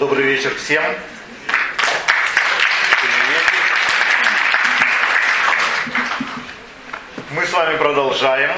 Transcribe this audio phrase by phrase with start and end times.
[0.00, 0.82] Добрый вечер всем.
[7.32, 8.50] Мы с вами продолжаем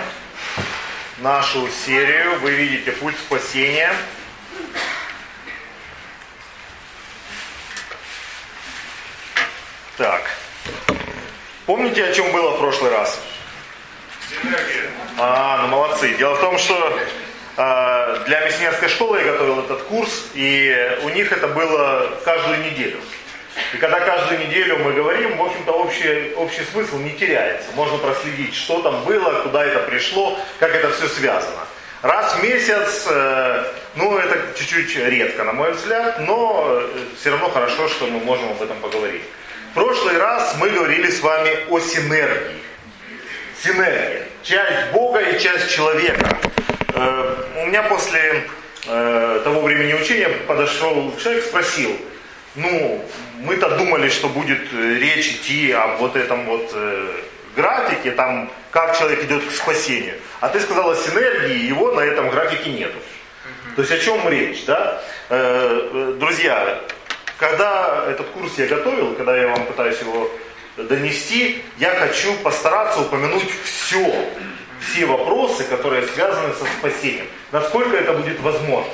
[1.19, 2.39] нашу серию.
[2.39, 3.93] Вы видите путь спасения.
[9.97, 10.23] Так.
[11.67, 13.21] Помните, о чем было в прошлый раз?
[15.19, 16.15] А, ну молодцы.
[16.15, 16.97] Дело в том, что
[17.57, 22.99] для миссионерской школы я готовил этот курс, и у них это было каждую неделю.
[23.75, 27.69] И когда каждую неделю мы говорим, в общем-то общий, общий смысл не теряется.
[27.75, 31.61] Можно проследить, что там было, куда это пришло, как это все связано.
[32.03, 36.89] Раз в месяц, э, ну это чуть-чуть редко, на мой взгляд, но э,
[37.21, 39.23] все равно хорошо, что мы можем об этом поговорить.
[39.71, 42.63] В прошлый раз мы говорили с вами о синергии.
[43.63, 44.27] Синергия.
[44.43, 46.37] Часть Бога и часть человека.
[46.95, 48.45] Э, у меня после
[48.87, 51.97] э, того времени учения подошел человек, спросил,
[52.55, 53.03] ну,
[53.39, 56.75] мы-то думали, что будет э, речь идти об вот этом вот
[57.57, 60.15] графике, там, как человек идет к спасению.
[60.41, 62.99] А ты сказала синергии, его на этом графике нету.
[63.77, 65.03] То есть о чем речь, да?
[66.19, 66.81] Друзья,
[67.39, 70.31] когда этот курс я готовил, когда я вам пытаюсь его
[70.77, 74.15] донести, я хочу постараться упомянуть все,
[74.91, 78.91] все вопросы, которые связаны со спасением, насколько это будет возможно.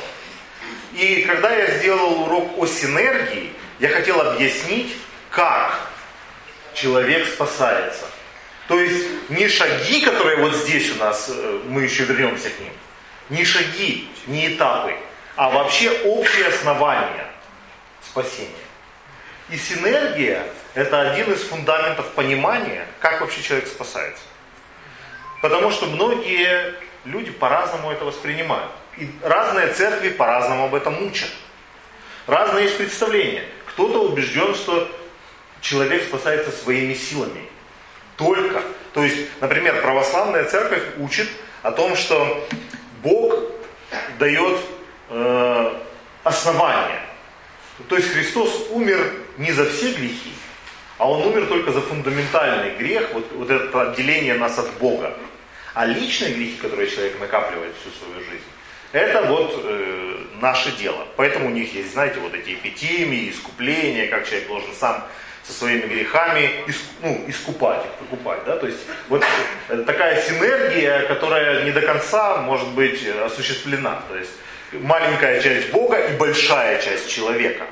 [0.93, 4.97] И когда я сделал урок о синергии, я хотел объяснить,
[5.31, 5.89] как
[6.75, 8.07] человек спасается.
[8.67, 12.73] То есть не шаги, которые вот здесь у нас, э, мы еще вернемся к ним,
[13.31, 14.95] не шаги, не этапы,
[15.37, 17.27] а вообще общее основание
[18.03, 18.51] спасения.
[19.51, 20.45] И синергия–
[20.75, 24.23] это один из фундаментов понимания, как вообще человек спасается.
[25.41, 28.71] Потому что многие люди по-разному это воспринимают.
[28.97, 31.31] И разные церкви по-разному об этом учат.
[32.27, 33.45] Разные есть представления.
[33.67, 34.89] Кто-то убежден, что
[35.61, 37.49] человек спасается своими силами.
[38.17, 38.63] Только.
[38.93, 41.29] То есть, например, православная церковь учит
[41.63, 42.47] о том, что
[43.03, 43.35] Бог
[44.19, 44.59] дает
[45.11, 45.75] э,
[46.25, 47.01] основания.
[47.89, 48.99] То есть Христос умер
[49.37, 50.33] не за все грехи,
[50.99, 55.15] а Он умер только за фундаментальный грех, вот, вот это отделение нас от Бога.
[55.79, 58.43] А личные грехи, которые человек накапливает всю свою жизнь,
[58.91, 61.07] это вот э, наше дело.
[61.15, 65.05] Поэтому у них есть, знаете, вот эти эпитемии, искупления, как человек должен сам
[65.45, 68.45] со своими грехами иск, ну, искупать их, выкупать.
[68.45, 68.57] Да?
[68.57, 69.25] То есть вот
[69.69, 74.03] э, такая синергия, которая не до конца может быть осуществлена.
[74.09, 74.33] То есть
[74.73, 77.67] маленькая часть Бога и большая часть человека.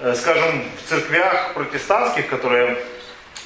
[0.00, 2.78] Э, скажем, в церквях протестантских, которые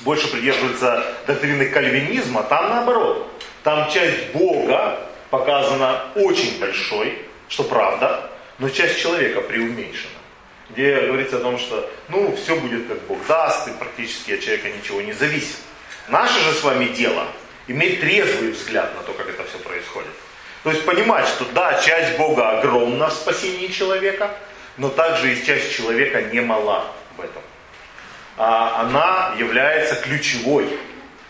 [0.03, 3.27] больше придерживаются доктрины кальвинизма, там наоборот.
[3.63, 4.99] Там часть Бога
[5.31, 10.11] показана очень большой, что правда, но часть человека преуменьшена.
[10.71, 14.69] Где говорится о том, что ну все будет как Бог даст, и практически от человека
[14.71, 15.57] ничего не зависит.
[16.09, 17.27] Наше же с вами дело
[17.67, 20.11] иметь трезвый взгляд на то, как это все происходит.
[20.63, 24.31] То есть понимать, что да, часть Бога огромна в спасении человека,
[24.77, 27.43] но также и часть человека не мала в этом.
[28.37, 30.79] А она является ключевой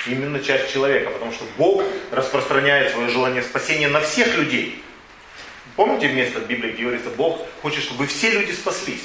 [0.07, 4.83] именно часть человека, потому что Бог распространяет свое желание спасения на всех людей.
[5.77, 9.05] Помните место в Библии, где говорится, Бог хочет, чтобы все люди спаслись.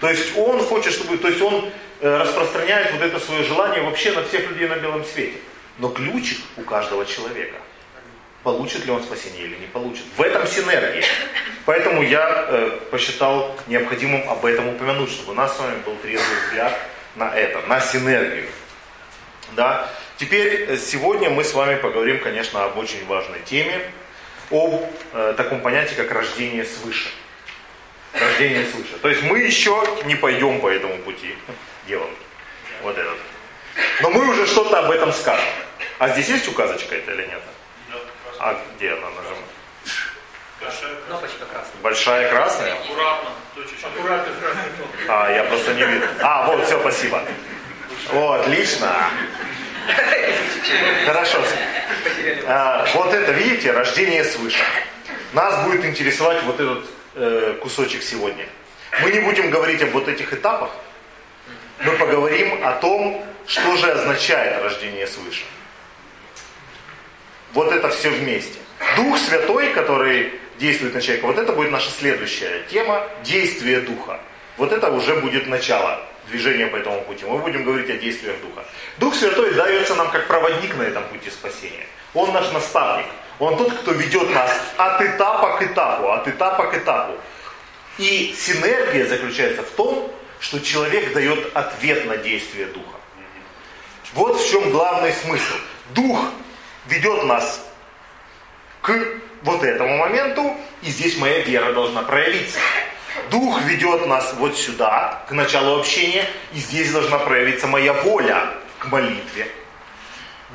[0.00, 1.70] То есть Он хочет, чтобы, то есть Он
[2.00, 5.38] э, распространяет вот это свое желание вообще на всех людей на белом свете.
[5.78, 7.56] Но ключик у каждого человека.
[8.42, 10.04] Получит ли он спасение или не получит.
[10.16, 11.04] В этом синергия.
[11.64, 16.36] Поэтому я э, посчитал необходимым об этом упомянуть, чтобы у нас с вами был трезвый
[16.46, 16.76] взгляд
[17.14, 18.48] на это, на синергию.
[19.56, 19.88] Да?
[20.16, 23.80] Теперь э, сегодня мы с вами поговорим, конечно, об очень важной теме,
[24.50, 27.10] об э, таком понятии, как рождение свыше.
[28.14, 28.98] Рождение свыше.
[29.00, 31.34] То есть мы еще не пойдем по этому пути,
[31.86, 32.14] девушки.
[32.82, 33.16] Вот этот.
[34.00, 35.44] Но мы уже что-то об этом скажем.
[35.98, 37.42] А здесь есть указочка это или нет?
[38.38, 39.44] А где она нажимает?
[40.60, 41.82] Большая кнопочка красная.
[41.82, 42.72] Большая красная?
[42.74, 43.30] Аккуратно.
[43.82, 44.72] Аккуратно красная
[45.08, 46.06] А, я просто не вижу.
[46.20, 47.22] А, вот, все, спасибо.
[48.10, 49.10] О, отлично.
[51.06, 51.38] Хорошо.
[52.46, 54.64] А, вот это, видите, рождение свыше.
[55.32, 56.84] Нас будет интересовать вот этот
[57.14, 58.46] э, кусочек сегодня.
[59.02, 60.70] Мы не будем говорить об вот этих этапах.
[61.84, 65.44] Мы поговорим о том, что же означает рождение свыше.
[67.54, 68.58] Вот это все вместе.
[68.96, 74.20] Дух Святой, который действует на человека, вот это будет наша следующая тема, действие Духа.
[74.56, 77.24] Вот это уже будет начало движения по этому пути.
[77.24, 78.64] Мы будем говорить о действиях Духа.
[78.98, 81.86] Дух Святой дается нам как проводник на этом пути спасения.
[82.14, 83.06] Он наш наставник.
[83.38, 87.14] Он тот, кто ведет нас от этапа к этапу, от этапа к этапу.
[87.98, 92.98] И синергия заключается в том, что человек дает ответ на действие Духа.
[94.14, 95.54] Вот в чем главный смысл.
[95.90, 96.24] Дух
[96.86, 97.64] ведет нас
[98.80, 98.92] к
[99.42, 102.58] вот этому моменту, и здесь моя вера должна проявиться.
[103.30, 108.48] Дух ведет нас вот сюда, к началу общения, и здесь должна проявиться моя воля
[108.78, 109.48] к молитве.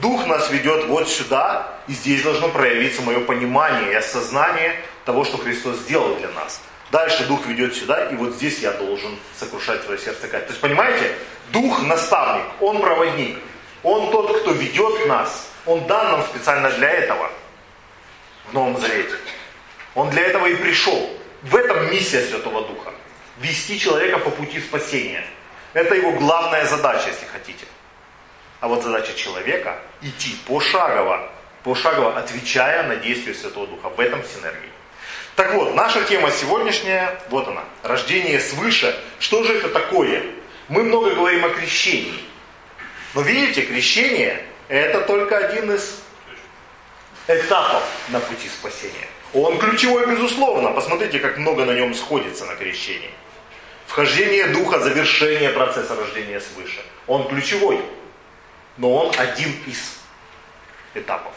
[0.02, 4.76] Дух нас ведет вот сюда, и здесь должно проявиться мое понимание и осознание
[5.06, 6.62] того, что Христос сделал для нас.
[6.92, 10.28] Дальше Дух ведет сюда, и вот здесь я должен сокрушать свое сердце.
[10.28, 11.16] То есть, понимаете,
[11.52, 13.38] Дух наставник, Он проводник.
[13.84, 15.50] Он тот, кто ведет нас.
[15.66, 17.30] Он дан нам специально для этого
[18.50, 19.16] в Новом Завете.
[19.96, 21.17] Он для этого и пришел.
[21.44, 22.94] В этом миссия Святого Духа.
[23.40, 25.26] Вести человека по пути спасения.
[25.74, 27.66] Это его главная задача, если хотите.
[28.60, 31.30] А вот задача человека идти пошагово,
[31.64, 33.90] пошагово отвечая на действия Святого Духа.
[33.90, 34.72] В этом синергии.
[35.36, 38.98] Так вот, наша тема сегодняшняя, вот она, рождение свыше.
[39.20, 40.24] Что же это такое?
[40.68, 42.20] Мы много говорим о крещении.
[43.14, 46.02] Но видите, крещение это только один из
[47.28, 49.08] этапов на пути спасения.
[49.34, 50.72] Он ключевой, безусловно.
[50.72, 53.12] Посмотрите, как много на нем сходится на крещении.
[53.86, 56.82] Вхождение духа, завершение процесса рождения свыше.
[57.08, 57.82] Он ключевой.
[58.78, 59.98] Но он один из
[60.94, 61.34] этапов.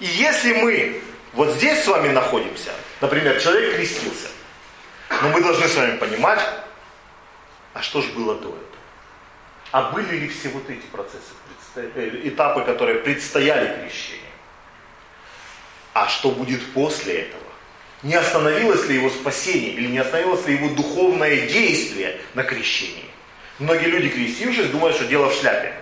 [0.00, 1.02] И если мы
[1.32, 4.28] вот здесь с вами находимся, например, человек крестился,
[5.22, 6.40] но мы должны с вами понимать,
[7.72, 8.66] а что же было до этого?
[9.70, 11.32] А были ли все вот эти процессы,
[11.76, 14.31] э, этапы, которые предстояли крещению?
[15.94, 17.42] А что будет после этого?
[18.02, 23.04] Не остановилось ли его спасение или не остановилось ли его духовное действие на крещении?
[23.58, 25.74] Многие люди, крестившись, думают, что дело в шляпе.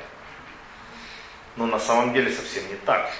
[1.56, 3.10] Но на самом деле совсем не так.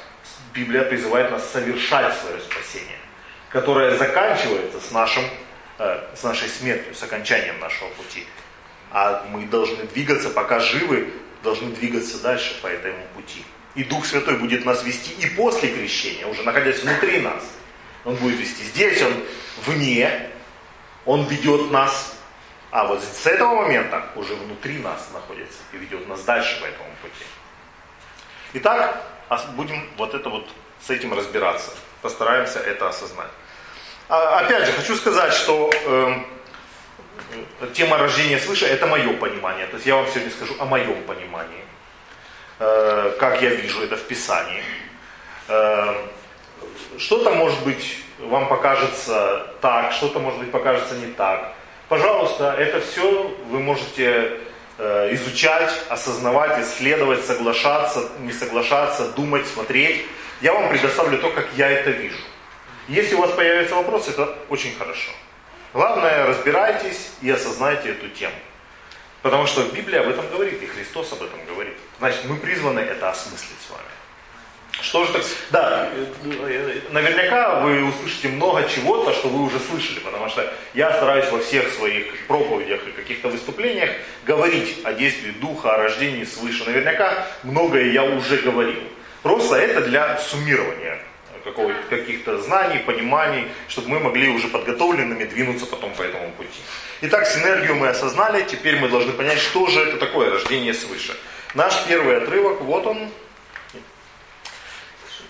[0.53, 2.99] Библия призывает нас совершать свое спасение,
[3.49, 5.25] которое заканчивается с, нашим,
[5.79, 8.27] э, с нашей смертью, с окончанием нашего пути.
[8.91, 13.45] А мы должны двигаться, пока живы, должны двигаться дальше по этому пути.
[13.75, 17.43] И Дух Святой будет нас вести и после крещения, уже находясь внутри нас.
[18.05, 18.65] Он будет вести.
[18.65, 19.15] Здесь Он
[19.67, 20.31] вне,
[21.05, 22.17] Он ведет нас.
[22.71, 26.89] А вот с этого момента уже внутри нас находится и ведет нас дальше по этому
[27.03, 27.25] пути.
[28.55, 29.03] Итак,
[29.55, 30.49] будем вот это вот
[30.81, 31.73] с этим разбираться.
[32.03, 33.31] Постараемся это осознать.
[34.09, 36.15] А, опять же, хочу сказать, что э,
[37.75, 39.67] тема рождения свыше это мое понимание.
[39.67, 41.65] То есть я вам сегодня скажу о моем понимании.
[42.63, 44.63] Э, как я вижу это в Писании.
[45.49, 45.95] Э,
[46.99, 51.55] что-то, может быть, вам покажется так, что-то, может быть, покажется не так.
[51.89, 54.41] Пожалуйста, это все вы можете
[54.77, 60.05] э, изучать, осознавать, исследовать, соглашаться, не соглашаться, думать, смотреть.
[60.43, 62.21] Я вам предоставлю то, как я это вижу.
[62.89, 65.13] Если у вас появятся вопросы, это очень хорошо.
[65.73, 68.35] Главное, разбирайтесь и осознайте эту тему.
[69.23, 71.75] Потому что Библия об этом говорит, и Христос об этом говорит.
[71.99, 73.85] Значит, мы призваны это осмыслить с вами.
[74.81, 75.23] Что же так?
[75.51, 75.91] Да,
[76.91, 81.71] наверняка вы услышите много чего-то, что вы уже слышали, потому что я стараюсь во всех
[81.75, 83.91] своих проповедях и каких-то выступлениях
[84.25, 86.65] говорить о действии Духа, о рождении свыше.
[86.65, 88.83] Наверняка многое я уже говорил.
[89.23, 90.99] Просто это для суммирования
[91.89, 96.61] каких-то знаний, пониманий, чтобы мы могли уже подготовленными двинуться потом по этому пути.
[97.03, 101.17] Итак, синергию мы осознали, теперь мы должны понять, что же это такое рождение свыше.
[101.55, 103.11] Наш первый отрывок, вот он.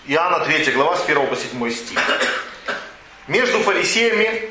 [0.07, 1.99] Иоанна 3 глава с 1 по 7 стих.
[3.27, 4.49] Между фарисеями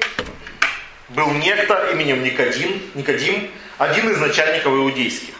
[1.08, 5.34] был некто именем Никодим, Никодим, один из начальников иудейских.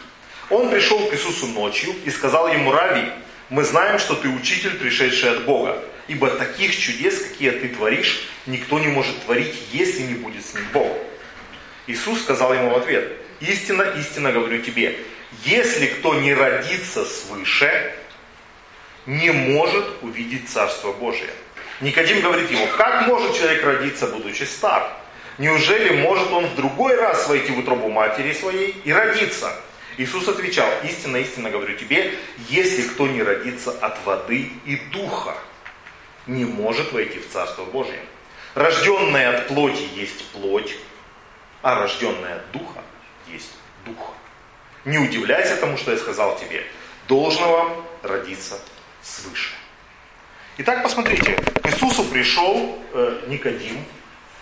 [0.49, 3.09] Он пришел к Иисусу ночью и сказал ему, Рави,
[3.49, 8.79] мы знаем, что ты учитель, пришедший от Бога, ибо таких чудес, какие ты творишь, никто
[8.79, 10.97] не может творить, если не будет с ним Бог.
[11.87, 14.99] Иисус сказал ему в ответ, истинно, истинно говорю тебе,
[15.45, 17.95] если кто не родится свыше,
[19.05, 21.29] не может увидеть Царство Божие.
[21.79, 24.91] Никодим говорит ему, как может человек родиться, будучи стар?
[25.37, 29.55] Неужели может он в другой раз войти в утробу матери своей и родиться?
[29.95, 32.15] Иисус отвечал, истинно, истинно говорю тебе,
[32.49, 35.37] если кто не родится от воды и духа,
[36.27, 37.99] не может войти в Царство Божие.
[38.53, 40.75] Рожденное от плоти есть плоть,
[41.61, 42.81] а рожденное от духа
[43.27, 43.51] есть
[43.85, 44.13] дух.
[44.85, 46.65] Не удивляйся тому, что я сказал тебе.
[47.07, 48.59] Должно вам родиться
[49.01, 49.53] свыше.
[50.57, 53.85] Итак, посмотрите, к Иисусу пришел э, Никодим,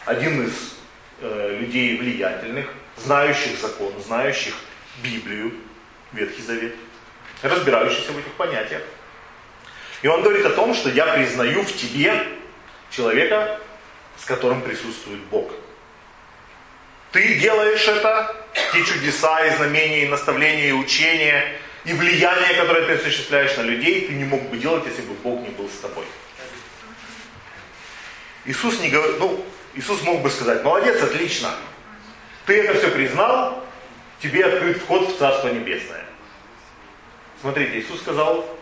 [0.05, 0.73] один из
[1.21, 4.55] э, людей влиятельных, знающих закон, знающих
[5.03, 5.53] Библию,
[6.11, 6.75] Ветхий Завет,
[7.41, 8.81] разбирающихся в этих понятиях.
[10.01, 12.25] И он говорит о том, что я признаю в тебе
[12.89, 13.59] человека,
[14.17, 15.51] с которым присутствует Бог.
[17.11, 18.35] Ты делаешь это,
[18.71, 24.07] те чудеса и знамения, и наставления, и учения, и влияние, которое ты осуществляешь на людей,
[24.07, 26.05] ты не мог бы делать, если бы Бог не был с тобой.
[28.45, 31.49] Иисус не говорит, ну, Иисус мог бы сказать, молодец, отлично,
[32.45, 33.63] ты это все признал,
[34.21, 36.05] тебе открыт вход в Царство Небесное.
[37.41, 38.58] Смотрите, Иисус сказал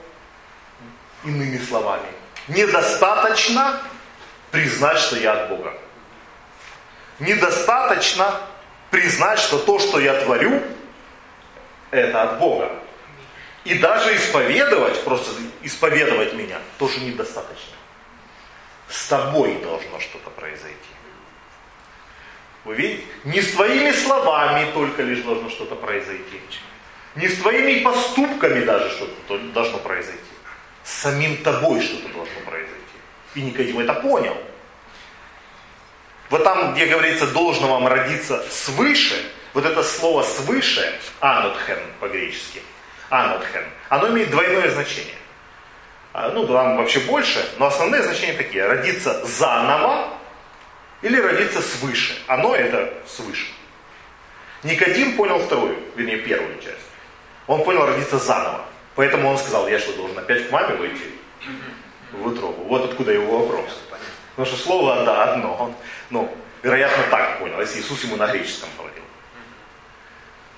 [1.23, 2.07] иными словами,
[2.47, 3.81] недостаточно
[4.51, 5.73] признать, что я от Бога.
[7.19, 8.39] Недостаточно
[8.91, 10.61] признать, что то, что я творю,
[11.91, 12.71] это от Бога.
[13.63, 15.31] И даже исповедовать, просто
[15.61, 17.73] исповедовать меня, тоже недостаточно.
[18.87, 20.77] С тобой должно что-то произойти.
[22.63, 23.03] Вы видите?
[23.25, 26.41] Не с твоими словами только лишь должно что-то произойти.
[27.15, 30.21] Не с твоими поступками даже что-то должно произойти.
[30.87, 32.73] Самим тобой что-то должно произойти.
[33.35, 34.37] И Никодим это понял.
[36.29, 39.15] Вот там, где говорится, должно вам родиться свыше,
[39.53, 42.61] вот это слово свыше, анутхен по-гречески,
[43.09, 45.15] анутхен, оно имеет двойное значение.
[46.13, 48.65] А, ну, там вообще больше, но основные значения такие.
[48.65, 50.07] Родиться заново
[51.01, 52.17] или родиться свыше.
[52.27, 53.47] Оно это свыше.
[54.63, 56.77] Никодим понял вторую, вернее первую часть.
[57.45, 58.66] Он понял родиться заново.
[58.97, 61.03] Поэтому он сказал, я что, должен опять к маме выйти?
[62.13, 62.63] В утробу.
[62.63, 63.69] Вот откуда его вопрос.
[64.31, 65.55] Потому что слово да, одно.
[65.55, 65.75] Он,
[66.09, 69.03] ну, вероятно, так понял, если Иисус ему на греческом говорил.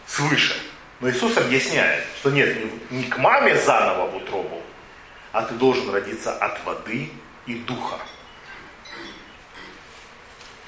[0.07, 0.55] Свыше.
[1.01, 2.57] Но Иисус объясняет, что нет,
[2.89, 4.61] не к маме заново в утробу,
[5.33, 7.11] а ты должен родиться от воды
[7.45, 7.97] и духа.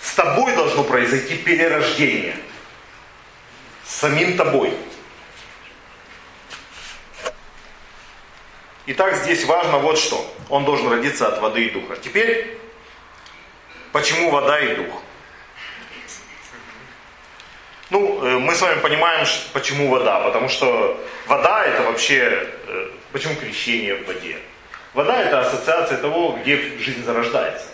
[0.01, 2.35] С тобой должно произойти перерождение.
[3.85, 4.73] С самим тобой.
[8.87, 10.25] Итак, здесь важно вот что.
[10.49, 11.95] Он должен родиться от воды и духа.
[11.97, 12.57] Теперь,
[13.91, 15.01] почему вода и дух?
[17.91, 20.21] Ну, э, мы с вами понимаем, почему вода.
[20.21, 24.37] Потому что вода это вообще, э, почему крещение в воде?
[24.95, 27.67] Вода это ассоциация того, где жизнь зарождается.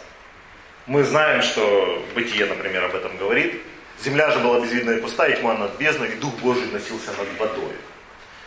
[0.87, 3.61] Мы знаем, что Бытие, например, об этом говорит.
[4.03, 7.39] Земля же была безвидна и пуста, и тьма над бездной, и Дух Божий носился над
[7.39, 7.73] водой.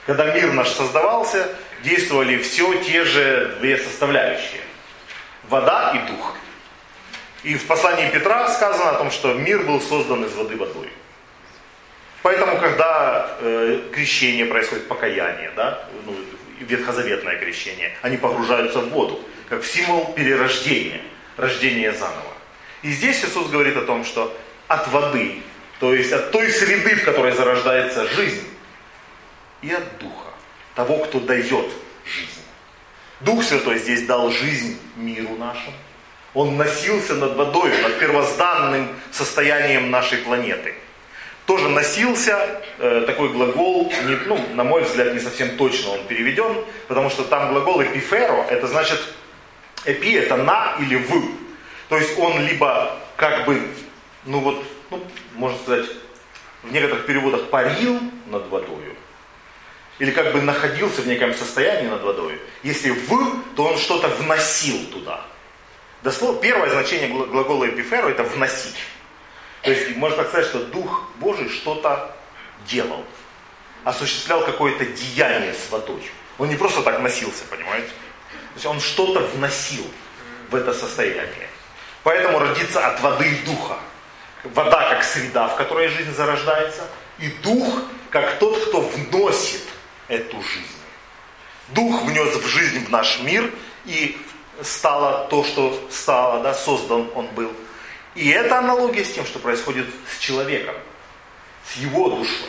[0.06, 1.48] Когда мир наш создавался,
[1.82, 4.62] действовали все те же две составляющие.
[5.49, 6.37] Вода и дух.
[7.42, 10.90] И в послании Петра сказано о том, что мир был создан из воды водой.
[12.22, 16.14] Поэтому, когда э, крещение происходит, покаяние, да, ну,
[16.60, 21.00] ветхозаветное крещение, они погружаются в воду, как в символ перерождения,
[21.38, 22.34] рождения заново.
[22.82, 24.37] И здесь Иисус говорит о том, что
[24.68, 25.42] от воды,
[25.80, 28.46] то есть от той среды, в которой зарождается жизнь,
[29.62, 30.29] и от Духа,
[30.80, 31.66] того, кто дает
[32.04, 32.42] жизнь.
[33.20, 35.76] Дух Святой здесь дал жизнь миру нашему.
[36.32, 40.75] Он носился над водой, над первозданным состоянием нашей планеты–
[41.50, 46.64] тоже носился, э, такой глагол, не, ну, на мой взгляд, не совсем точно он переведен,
[46.87, 49.00] потому что там глагол эпиферо, это значит,
[49.84, 51.10] эпи это на или в.
[51.88, 53.60] То есть он либо как бы,
[54.26, 55.02] ну вот, ну,
[55.34, 55.87] можно сказать,
[56.62, 58.94] в некоторых переводах парил над водою,
[60.00, 62.40] или как бы находился в неком состоянии над водой.
[62.62, 65.25] Если в, то он что-то вносил туда.
[66.02, 68.76] Дословно, первое значение глагола эпиферо это вносить.
[69.62, 72.16] То есть можно так сказать, что Дух Божий что-то
[72.66, 73.04] делал,
[73.85, 76.11] осуществлял какое-то деяние с водой.
[76.38, 77.88] Он не просто так носился, понимаете?
[77.88, 79.85] То есть он что-то вносил
[80.50, 81.49] в это состояние.
[82.02, 83.76] Поэтому родиться от воды и духа.
[84.45, 86.88] Вода как среда, в которой жизнь зарождается,
[87.19, 89.61] и дух как тот, кто вносит
[90.10, 90.76] эту жизнь.
[91.68, 93.50] Дух внес в жизнь в наш мир,
[93.86, 94.18] и
[94.60, 97.50] стало то, что стало, да, создан он был–
[98.14, 100.74] и это аналогия с тем, что происходит с человеком,
[101.64, 102.48] с его душой.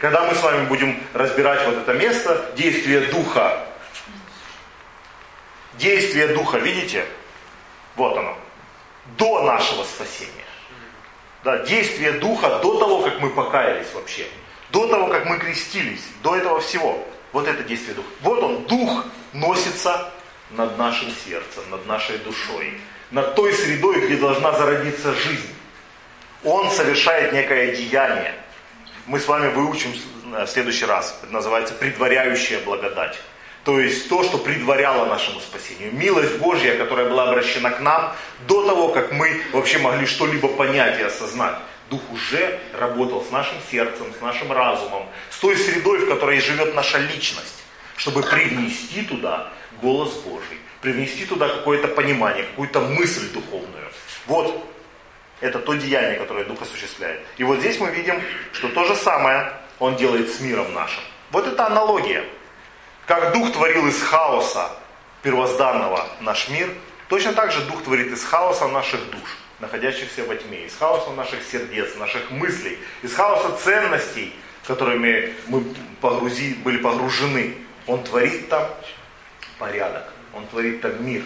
[0.00, 3.66] Когда мы с вами будем разбирать вот это место, действие духа,
[5.74, 7.04] действие духа, видите?
[7.96, 8.36] Вот оно.
[9.18, 10.32] До нашего спасения.
[11.44, 14.26] Да, действие духа до того, как мы покаялись вообще.
[14.70, 16.02] До того, как мы крестились.
[16.22, 17.04] До этого всего.
[17.32, 18.08] Вот это действие духа.
[18.22, 20.12] Вот он, дух носится
[20.50, 22.78] над нашим сердцем, над нашей душой
[23.10, 25.48] над той средой, где должна зародиться жизнь.
[26.44, 28.34] Он совершает некое деяние.
[29.06, 29.94] Мы с вами выучим
[30.24, 31.18] в следующий раз.
[31.22, 33.16] Это называется предваряющая благодать.
[33.64, 35.92] То есть то, что предваряло нашему спасению.
[35.92, 38.12] Милость Божья, которая была обращена к нам
[38.46, 41.56] до того, как мы вообще могли что-либо понять и осознать.
[41.90, 46.74] Дух уже работал с нашим сердцем, с нашим разумом, с той средой, в которой живет
[46.74, 47.64] наша личность,
[47.96, 53.90] чтобы привнести туда голос Божий привнести туда какое-то понимание, какую-то мысль духовную.
[54.26, 54.72] Вот
[55.40, 57.20] Это то деяние, которое Дух осуществляет.
[57.36, 61.02] И вот здесь мы видим, что то же самое Он делает с миром нашим.
[61.30, 62.24] Вот это аналогия.
[63.06, 64.70] Как Дух творил из хаоса
[65.22, 66.72] первозданного наш мир,
[67.08, 71.42] точно так же Дух творит из хаоса наших душ, находящихся во тьме, из хаоса наших
[71.42, 74.34] сердец, наших мыслей, из хаоса ценностей,
[74.66, 75.64] которыми мы
[76.00, 77.56] погрузи, были погружены.
[77.86, 78.68] Он творит там
[79.58, 81.22] порядок, Он творит там мир.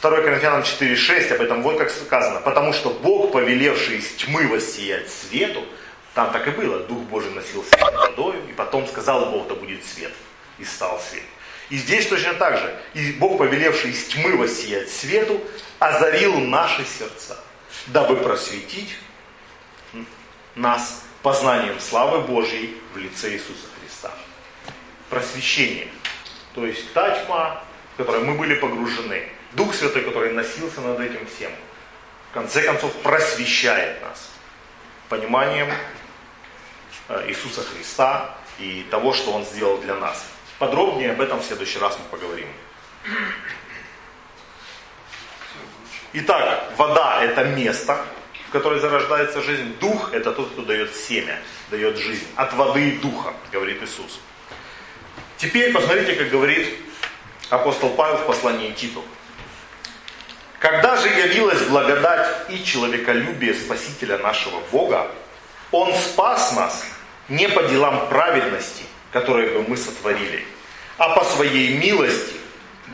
[0.00, 2.40] 2 Коринфянам 4.6, об этом вот как сказано.
[2.40, 5.64] Потому что Бог, повелевший из тьмы воссиять свету,
[6.12, 9.84] там так и было, Дух Божий носился над водой, и потом сказал Бог, да будет
[9.84, 10.12] свет,
[10.58, 11.24] и стал свет.
[11.70, 12.78] И здесь точно так же.
[12.94, 15.40] И Бог, повелевший из тьмы воссиять свету,
[15.78, 17.38] озарил наши сердца,
[17.86, 18.94] дабы просветить
[20.54, 24.10] нас познанием славы Божьей в лице Иисуса Христа.
[25.08, 25.88] Просвещение.
[26.54, 31.26] То есть та тьма, в которой мы были погружены, Дух Святой, который носился над этим
[31.26, 31.52] всем,
[32.30, 34.30] в конце концов просвещает нас
[35.08, 35.68] пониманием
[37.08, 40.26] э, Иисуса Христа и того, что Он сделал для нас.
[40.58, 42.48] Подробнее об этом в следующий раз мы поговорим.
[46.12, 48.04] Итак, вода это место,
[48.48, 49.76] в которое зарождается жизнь.
[49.80, 52.26] Дух это тот, кто дает семя, дает жизнь.
[52.36, 54.20] От воды и духа, говорит Иисус.
[55.38, 56.72] Теперь посмотрите, как говорит
[57.50, 59.04] апостол Павел в послании Титу.
[60.60, 65.10] Когда же явилась благодать и человеколюбие Спасителя нашего Бога,
[65.72, 66.86] Он спас нас
[67.28, 68.84] не по делам праведности,
[69.14, 70.44] которые бы мы сотворили,
[70.98, 72.34] а по своей милости,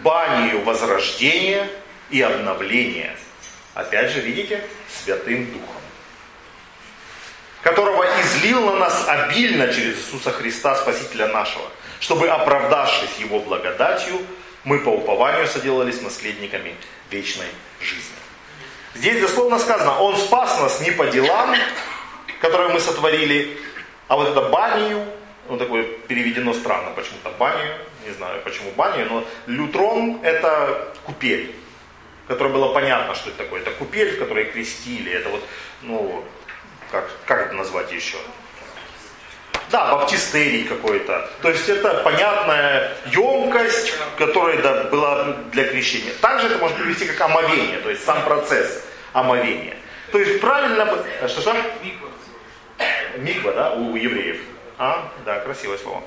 [0.03, 1.67] банию возрождения
[2.11, 3.17] и обновления.
[3.73, 4.63] Опять же, видите,
[5.03, 5.83] Святым Духом,
[7.63, 11.65] которого излил на нас обильно через Иисуса Христа, Спасителя нашего,
[12.01, 14.21] чтобы, оправдавшись Его благодатью,
[14.65, 16.75] мы по упованию соделались наследниками
[17.11, 17.49] вечной
[17.81, 18.21] жизни.
[18.95, 21.57] Здесь дословно сказано, Он спас нас не по делам,
[22.43, 23.59] которые мы сотворили,
[24.09, 25.07] а вот это банию,
[25.51, 27.75] ну такое переведено странно почему-то банию,
[28.07, 31.55] не знаю почему банию, но лютрон это купель,
[32.29, 33.61] которая было понятно, что это такое.
[33.61, 35.43] Это купель, в которой крестили, это вот,
[35.83, 36.25] ну,
[36.93, 38.17] как, как это назвать еще?
[39.71, 41.29] Да, баптистерий какой-то.
[41.43, 46.13] То есть это понятная емкость, которая да, была для крещения.
[46.21, 49.77] Также это можно привести как омовение, то есть сам процесс омовения.
[50.13, 50.87] То есть правильно...
[51.29, 51.57] Что что?
[53.17, 54.39] Миква, да, у евреев.
[54.81, 56.03] А, да, красивое слово.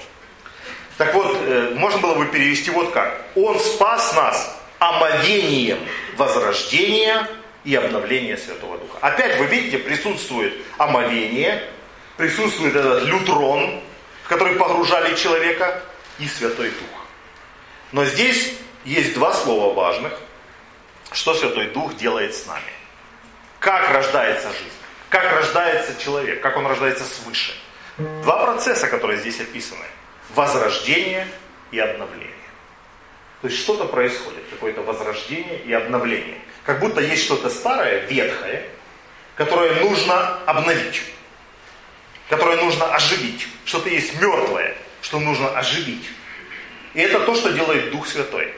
[0.98, 3.22] Так вот, э, можно было бы перевести вот как.
[3.36, 5.78] Он спас нас омовением
[6.18, 7.30] возрождения
[7.64, 8.98] и обновления Святого Духа.
[9.00, 11.64] Опять вы видите, присутствует омовение,
[12.18, 13.80] присутствует этот лютрон,
[14.24, 15.80] в который погружали человека,
[16.18, 17.06] и Святой Дух.
[17.92, 18.56] Но здесь
[18.86, 20.14] есть два слова важных,
[21.12, 22.74] что Святой Дух делает с нами.
[23.60, 24.74] Как рождается жизнь,
[25.10, 27.54] как рождается человек, как он рождается свыше.
[27.98, 29.86] Два процесса, которые здесь описаны.
[30.36, 31.28] Возрождение
[31.72, 32.30] и обновление.
[33.42, 36.40] То есть что-то происходит, какое-то возрождение и обновление.
[36.66, 38.70] Как будто есть что-то старое, ветхое,
[39.36, 41.04] которое нужно обновить
[42.30, 43.48] которое нужно оживить.
[43.66, 46.10] Что-то есть мертвое, что нужно оживить.
[46.94, 48.54] И это то, что делает Дух Святой.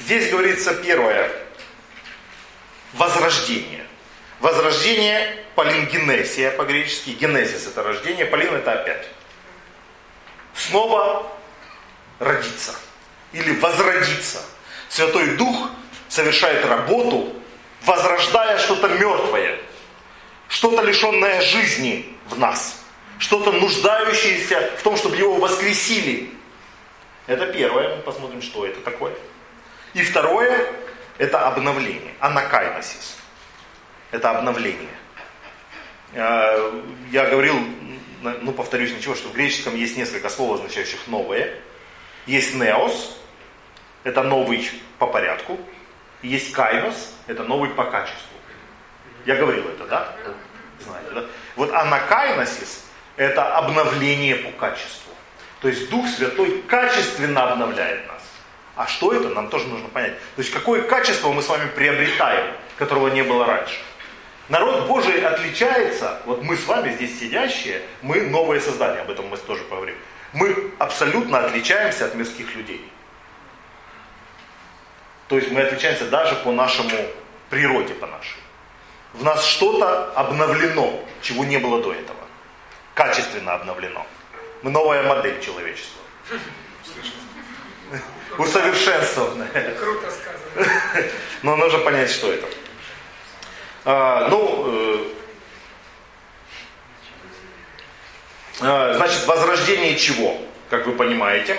[0.00, 1.30] Здесь говорится первое.
[2.94, 3.86] Возрождение.
[4.40, 7.10] Возрождение полингенесия по-гречески.
[7.10, 9.08] Генезис это рождение, полин это опять.
[10.54, 11.26] Снова
[12.20, 12.74] родиться.
[13.32, 14.40] Или возродиться.
[14.88, 15.70] Святой Дух
[16.08, 17.34] совершает работу,
[17.84, 19.58] возрождая что-то мертвое.
[20.48, 22.80] Что-то лишенное жизни, в нас.
[23.18, 26.30] Что-то нуждающееся в том, чтобы его воскресили.
[27.26, 27.96] Это первое.
[27.96, 29.14] Мы посмотрим, что это такое.
[29.94, 30.72] И второе,
[31.18, 32.14] это обновление.
[32.20, 33.16] Анакайносис.
[34.12, 34.88] Это обновление.
[36.12, 37.56] Э, я говорил,
[38.22, 41.54] ну повторюсь ничего, что в греческом есть несколько слов, означающих новое.
[42.26, 43.18] Есть неос,
[44.04, 45.58] это новый по порядку.
[46.22, 48.36] Есть кайнос, это новый по качеству.
[49.26, 50.16] Я говорил это, да?
[50.80, 51.24] Знаете, да?
[51.56, 52.84] Вот анакайносис–
[53.16, 55.12] это обновление по качеству.
[55.60, 58.22] То есть Дух Святой качественно обновляет нас.
[58.76, 60.12] А что это, нам тоже нужно понять.
[60.36, 63.76] То есть какое качество мы с вами приобретаем, которого не было раньше.
[64.48, 69.36] Народ Божий отличается, вот мы с вами здесь сидящие, мы новое создание, об этом мы
[69.36, 69.96] тоже поговорим.
[70.32, 72.88] Мы абсолютно отличаемся от мирских людей.
[75.28, 76.90] То есть мы отличаемся даже по нашему
[77.50, 78.38] природе, по нашей
[79.16, 82.18] в нас что-то обновлено, чего не было до этого.
[82.94, 84.06] Качественно обновлено.
[84.62, 86.02] Мы новая модель человечества.
[88.38, 89.74] Усовершенствованная.
[89.74, 91.10] Круто сказано.
[91.42, 92.46] Но нужно понять, что это.
[93.88, 95.04] А, ну, э,
[98.62, 100.36] а, значит, возрождение чего?
[100.68, 101.56] Как вы понимаете,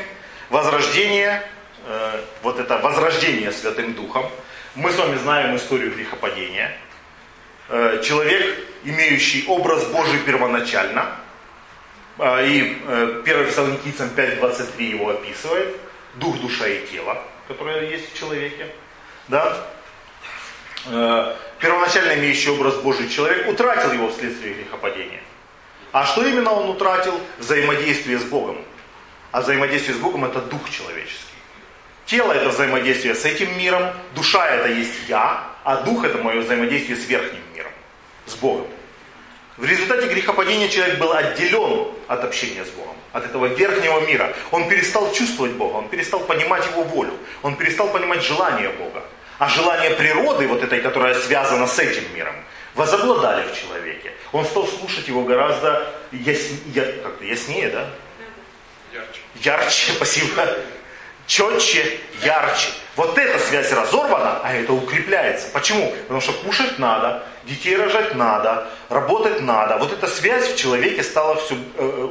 [0.50, 1.42] возрождение,
[1.86, 4.30] э, вот это возрождение Святым Духом.
[4.76, 6.78] Мы с вами знаем историю грехопадения.
[7.70, 11.16] Э, человек, имеющий образ Божий первоначально,
[12.20, 15.78] и э, 1 Фессалоникийцам 5.23 его описывает,
[16.16, 18.68] дух, душа и тело, которое есть в человеке.
[19.30, 19.66] Да?
[20.86, 25.22] Э, первоначально имеющий образ Божий человек утратил его вследствие грехопадения.
[25.92, 27.20] А что именно он утратил?
[27.40, 28.58] Взаимодействие с Богом.
[29.32, 31.24] А взаимодействие с Богом это дух человеческий.
[32.06, 33.84] Тело это взаимодействие с этим миром,
[34.16, 37.72] душа это есть я, а дух это мое взаимодействие с верхним миром,
[38.26, 38.68] с Богом.
[39.58, 44.34] В результате грехопадения человек был отделен от общения с Богом, от этого верхнего мира.
[44.52, 49.04] Он перестал чувствовать Бога, он перестал понимать Его волю, он перестал понимать желание Бога.
[49.40, 52.36] А желание природы, вот этой, которая связана с этим миром,
[52.74, 54.12] возобладали в человеке.
[54.32, 56.40] Он стал слушать его гораздо яс...
[56.74, 56.84] я...
[56.84, 57.86] как яснее, да?
[58.94, 59.22] Ярче.
[59.36, 60.48] Ярче, спасибо.
[61.28, 62.70] Четче, ярче.
[62.96, 65.50] Вот эта связь разорвана, а это укрепляется.
[65.54, 65.94] Почему?
[66.04, 69.78] Потому что кушать надо, детей рожать надо, работать надо.
[69.78, 72.10] Вот эта связь в человеке стала все э,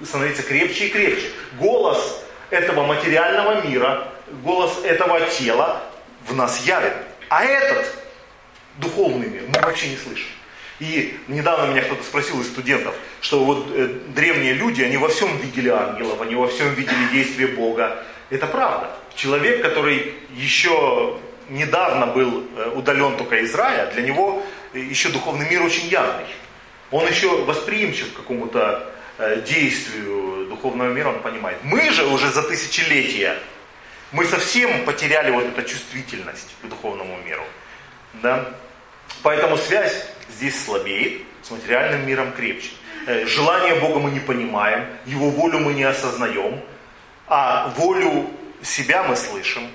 [0.00, 1.30] э, становиться крепче и крепче.
[1.60, 4.08] Голос этого материального мира,
[4.42, 5.82] голос этого тела
[6.26, 6.92] в нас явен.
[7.28, 7.92] А этот
[8.78, 10.28] духовный мир мы вообще не слышим.
[10.78, 15.36] И недавно меня кто-то спросил из студентов, что вот э, древние люди, они во всем
[15.38, 18.04] видели ангелов, они во всем видели действие Бога.
[18.28, 18.90] Это правда.
[19.14, 24.42] Человек, который еще недавно был э, удален только из рая, для него
[24.74, 26.26] еще духовный мир очень явный.
[26.90, 31.58] Он еще восприимчив к какому-то э, действию духовного мира, он понимает.
[31.62, 33.38] Мы же уже за тысячелетия,
[34.12, 37.44] мы совсем потеряли вот эту чувствительность к духовному миру.
[38.14, 38.48] Да?
[39.22, 42.70] Поэтому связь здесь слабеет, с материальным миром крепче.
[43.06, 46.60] Э, желание Бога мы не понимаем, Его волю мы не осознаем,
[47.28, 48.30] а волю
[48.62, 49.68] себя мы слышим,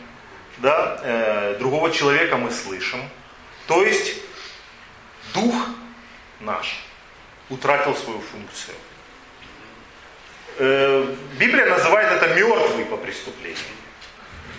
[0.58, 3.02] да, э, другого человека мы слышим.
[3.67, 4.15] То есть
[5.34, 5.56] дух
[6.41, 6.84] наш
[7.50, 8.76] утратил свою функцию.
[10.58, 13.58] Э, Библия называет это мертвый по преступлению.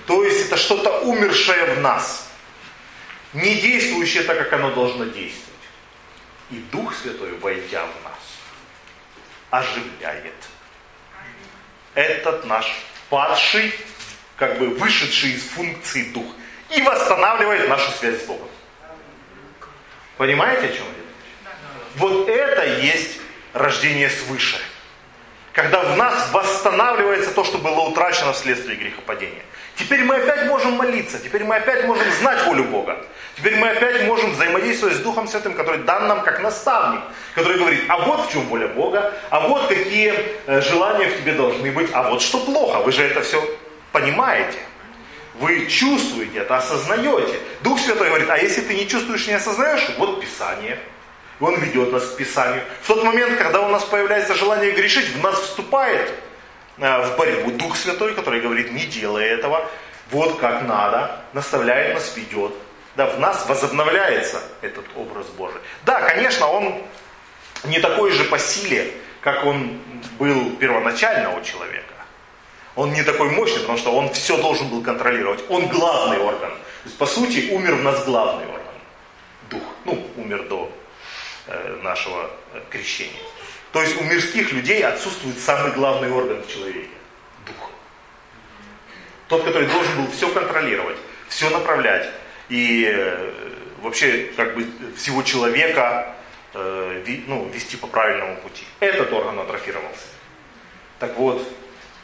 [0.06, 2.28] То есть это что-то умершее в нас,
[3.32, 5.48] не действующее так, как оно должно действовать.
[6.50, 8.18] И Дух Святой, войдя в нас,
[9.50, 10.34] оживляет
[11.94, 12.66] этот наш
[13.10, 13.72] падший,
[14.36, 16.26] как бы вышедший из функции дух
[16.70, 18.48] и восстанавливает нашу связь с Богом.
[20.16, 21.50] Понимаете, о чем я
[21.96, 23.18] Вот это есть
[23.52, 24.58] рождение свыше.
[25.52, 29.42] Когда в нас восстанавливается то, что было утрачено вследствие грехопадения.
[29.76, 32.98] Теперь мы опять можем молиться, теперь мы опять можем знать волю Бога.
[33.36, 37.00] Теперь мы опять можем взаимодействовать с Духом Святым, который дан нам как наставник,
[37.34, 40.14] который говорит, а вот в чем воля Бога, а вот какие
[40.46, 43.42] э, желания в тебе должны быть, а вот что плохо, вы же это все
[43.90, 44.58] понимаете.
[45.34, 47.40] Вы чувствуете это, осознаете.
[47.62, 50.78] Дух Святой говорит, а если ты не чувствуешь, не осознаешь, вот Писание.
[51.40, 52.62] И Он ведет нас к Писанию.
[52.82, 56.10] В тот момент, когда у нас появляется желание грешить, в нас вступает
[56.78, 59.68] в борьбу Дух Святой, который говорит, не делай этого,
[60.10, 62.52] вот как надо, наставляет нас, ведет.
[62.96, 65.60] Да, в нас возобновляется этот образ Божий.
[65.84, 66.82] Да, конечно, он
[67.64, 69.80] не такой же по силе, как он
[70.18, 71.94] был первоначально у человека.
[72.74, 75.42] Он не такой мощный, потому что он все должен был контролировать.
[75.48, 76.50] Он главный орган.
[76.50, 78.74] То есть, по сути, умер в нас главный орган.
[79.50, 79.62] Дух.
[79.84, 80.72] Ну, умер до
[81.46, 83.20] э, нашего э, крещения.
[83.72, 86.90] То есть у мирских людей отсутствует самый главный орган в человеке.
[87.46, 87.70] Дух.
[89.28, 92.10] Тот, который должен был все контролировать, все направлять
[92.50, 93.32] и э,
[93.80, 96.14] вообще как бы всего человека
[96.52, 98.64] э, ну, вести по правильному пути.
[98.80, 100.06] Этот орган атрофировался.
[100.98, 101.42] Так вот,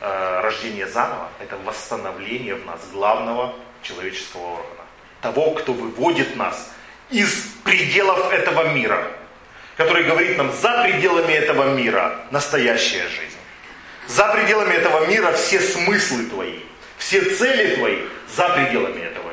[0.01, 4.85] э, рождение заново– это восстановление в нас главного человеческого органа.
[5.21, 6.73] Того, кто выводит нас
[7.11, 9.13] из пределов этого мира.
[9.79, 13.39] Который говорит нам, за пределами этого мира настоящая жизнь.
[14.07, 16.59] За пределами этого мира все смыслы твои,
[16.99, 17.99] все цели твои
[18.37, 19.29] за пределами этого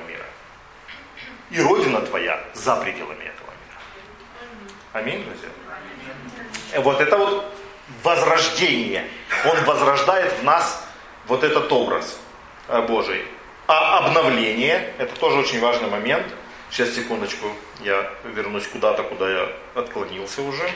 [1.55, 3.79] и Родина твоя за пределами этого мира.
[4.93, 6.81] Аминь, друзья?
[6.81, 7.45] Вот это вот
[8.03, 9.07] возрождение.
[9.45, 10.85] Он возрождает в нас
[11.27, 12.19] вот этот образ
[12.67, 13.23] э, Божий.
[13.67, 16.25] А обновление, это тоже очень важный момент.
[16.75, 17.47] Сейчас, секундочку,
[17.85, 20.69] я вернусь куда-то, куда я отклонился уже.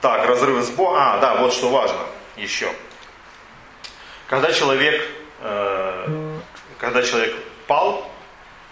[0.00, 0.96] Так, разрыв с Богом.
[0.98, 1.98] А, да, вот что важно
[2.34, 2.72] еще.
[4.26, 5.06] Когда человек,
[5.42, 6.38] э,
[6.78, 8.10] когда человек пал,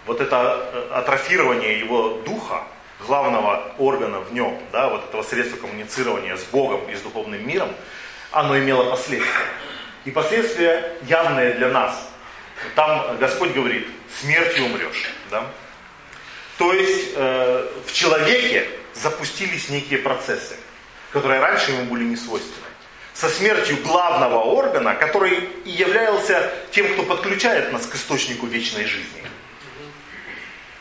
[0.07, 2.63] вот это э, атрофирование его духа,
[3.05, 7.69] главного органа в нем, да, вот этого средства коммуницирования с Богом и с духовным миром,
[8.31, 9.45] оно имело последствия.
[10.05, 12.09] И последствия явные для нас.
[12.75, 13.87] Там Господь говорит,
[14.21, 15.09] смертью умрешь.
[15.31, 15.49] Да?
[16.57, 20.55] То есть э, в человеке запустились некие процессы,
[21.11, 22.67] которые раньше ему были не свойственны.
[23.13, 29.23] Со смертью главного органа, который и являлся тем, кто подключает нас к источнику вечной жизни,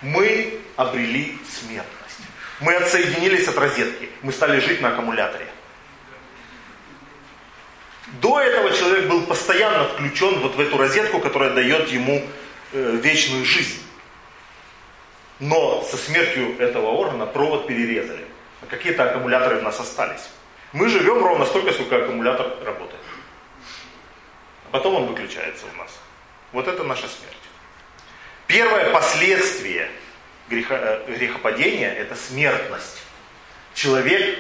[0.01, 1.93] мы обрели смертность.
[2.61, 5.47] Мы отсоединились от розетки, мы стали жить на аккумуляторе.
[8.21, 12.23] До этого человек был постоянно включен вот в эту розетку, которая дает ему
[12.73, 13.81] э, вечную жизнь.
[15.41, 18.25] Но со смертью этого органа провод перерезали.
[18.61, 20.29] А какие-то аккумуляторы у нас остались.
[20.73, 23.01] Мы живем ровно столько, сколько аккумулятор работает.
[24.67, 25.91] А потом он выключается у нас.
[26.53, 27.37] Вот это наша смерть.
[28.47, 29.91] Первое последствие
[30.51, 33.03] греха, э, грехопадения– это смертность.
[33.75, 34.39] Человек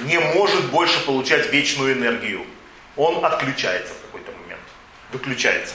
[0.00, 2.46] не может больше получать вечную энергию
[2.96, 4.60] он отключается в какой-то момент,
[5.12, 5.74] выключается.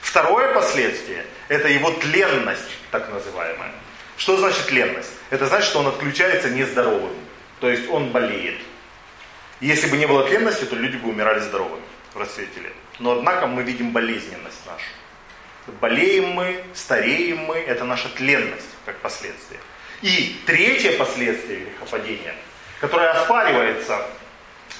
[0.00, 3.72] Второе последствие– это его тленность, так называемая.
[4.16, 5.10] Что значит тленность?
[5.30, 7.14] Это значит, что он отключается нездоровым,
[7.60, 8.60] то есть он болеет.
[9.60, 11.82] Если бы не было тленности, то люди бы умирали здоровыми
[12.14, 12.72] в расцвете лет.
[12.98, 14.84] Но однако мы видим болезненность нашу.
[15.80, 19.60] Болеем мы, стареем мы, это наша тленность как последствие.
[20.00, 22.34] И третье последствие грехопадения,
[22.80, 24.06] которое оспаривается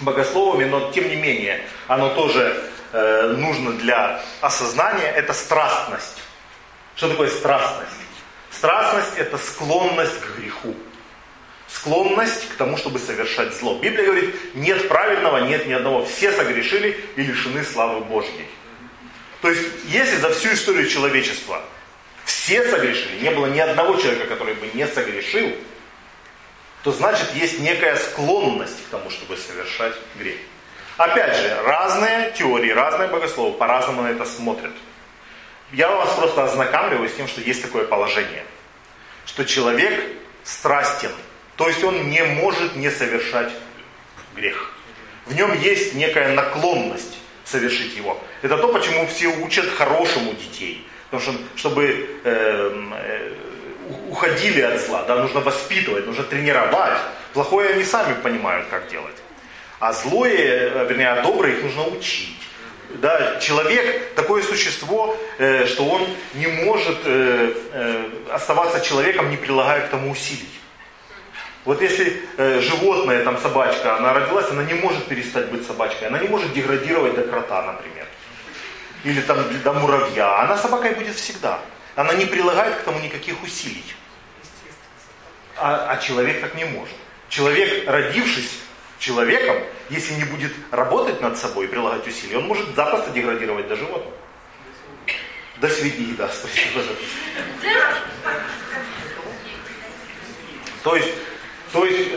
[0.00, 6.22] богословами, но тем не менее оно тоже э, нужно для осознания, это страстность.
[6.96, 7.92] Что такое страстность?
[8.50, 10.74] Страстность это склонность к греху.
[11.68, 13.78] Склонность к тому, чтобы совершать зло.
[13.78, 16.04] Библия говорит, нет праведного, нет ни одного.
[16.06, 18.46] Все согрешили и лишены славы Божьей.
[19.42, 21.62] То есть, если за всю историю человечества
[22.24, 25.52] все согрешили, не было ни одного человека, который бы не согрешил,
[26.82, 30.38] то значит есть некая склонность к тому, чтобы совершать грех.
[30.96, 34.72] Опять же, разные теории, разные богословы по-разному на это смотрят.
[35.72, 38.44] Я вас просто ознакомливаю с тем, что есть такое положение.
[39.26, 39.94] Что человек
[40.42, 41.12] страстен,
[41.56, 43.52] то есть он не может не совершать
[44.34, 44.72] грех.
[45.26, 48.18] В нем есть некая наклонность совершить его.
[48.42, 50.86] Это то, почему все учат хорошему детей.
[51.10, 53.34] Потому что, чтобы э, э,
[54.10, 56.98] уходили от зла, да, нужно воспитывать, нужно тренировать.
[57.32, 59.16] Плохое они сами понимают, как делать.
[59.80, 62.36] А злое, э, вернее, а доброе их нужно учить.
[62.94, 69.86] Да, человек такое существо, э, что он не может э, э, оставаться человеком, не прилагая
[69.86, 70.48] к тому усилий.
[71.64, 76.18] Вот если э, животное, там собачка, она родилась, она не может перестать быть собачкой, она
[76.18, 78.06] не может деградировать до крота, например.
[79.04, 80.40] Или там до муравья.
[80.40, 81.60] Она собакой будет всегда.
[81.98, 83.84] Она не прилагает к тому никаких усилий.
[85.56, 86.94] А, а человек так не может.
[87.28, 88.60] Человек, родившись
[89.00, 89.56] человеком,
[89.90, 94.14] если не будет работать над собой прилагать усилия, он может запросто деградировать до животного.
[95.56, 96.84] До свиньи, да, спасибо.
[100.84, 101.14] То есть,
[101.72, 102.10] то есть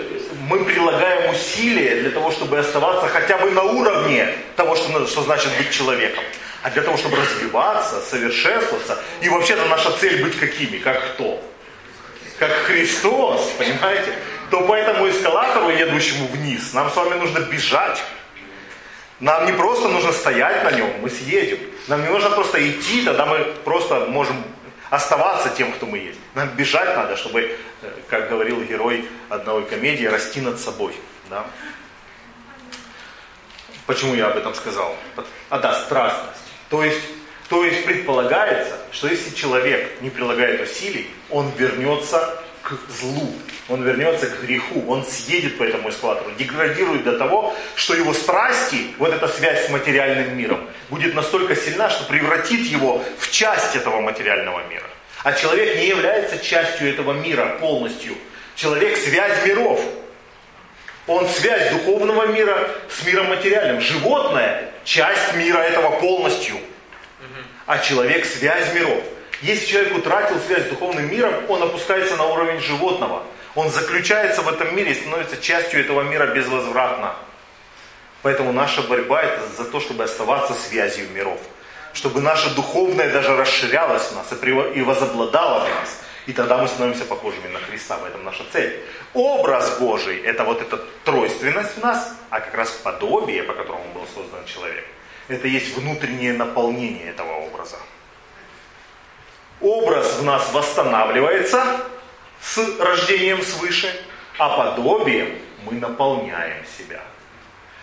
[0.48, 5.50] мы прилагаем усилия для того, чтобы оставаться хотя бы на уровне того, что, что значит
[5.58, 6.24] быть человеком
[6.64, 9.00] а для того, чтобы развиваться, совершенствоваться.
[9.22, 10.78] И вообще-то наша цель быть какими?
[10.78, 11.44] Как кто?
[12.38, 14.14] Как Христос, понимаете?
[14.50, 18.02] То по этому эскалатору, едущему вниз, нам с вами нужно бежать.
[19.20, 21.60] Нам не просто нужно стоять на нем, мы съедем.
[21.88, 24.44] Нам не нужно просто идти, тогда мы просто можем
[24.90, 26.20] оставаться тем, кто мы есть.
[26.34, 30.94] Нам бежать надо, чтобы, э, как говорил герой одной комедии, расти над собой.
[31.30, 31.46] Да?
[33.86, 34.96] Почему я об этом сказал?
[35.50, 36.51] А да, страстность.
[36.72, 37.02] То есть,
[37.50, 43.36] то есть предполагается, что если человек не прилагает усилий, он вернется к злу,
[43.68, 48.88] он вернется к греху, он съедет по этому эскалатору, деградирует до того, что его страсти,
[49.00, 54.00] вот эта связь с материальным миром, будет настолько сильна, что превратит его в часть этого
[54.00, 54.88] материального мира.
[55.24, 58.14] А человек не является частью этого мира полностью.
[58.56, 59.84] Человек связь миров.
[61.12, 63.82] Он связь духовного мира с миром материальным.
[63.82, 66.56] Животное– часть мира этого полностью.
[67.66, 69.04] А человек– связь миров.
[69.42, 73.24] Если человек утратил связь с духовным миром, он опускается на уровень животного.
[73.56, 77.14] Он заключается в этом мире и становится частью этого мира безвозвратно.
[78.22, 81.40] Поэтому наша борьба это за то, чтобы оставаться связью миров.
[81.92, 84.28] Чтобы наше духовное даже расширялось в нас
[84.76, 86.00] и возобладало в нас.
[86.28, 87.98] И тогда мы становимся похожими на Христа.
[87.98, 88.80] В этом наша цель.
[89.14, 94.06] Образ Божий– это вот эта тройственность в нас, а как раз подобие, по которому был
[94.14, 94.86] создан человек.
[95.28, 97.78] Это есть внутреннее наполнение этого образа.
[99.60, 101.82] Образ в нас восстанавливается
[102.42, 103.94] с рождением свыше,
[104.38, 107.02] а подобием мы наполняем себя.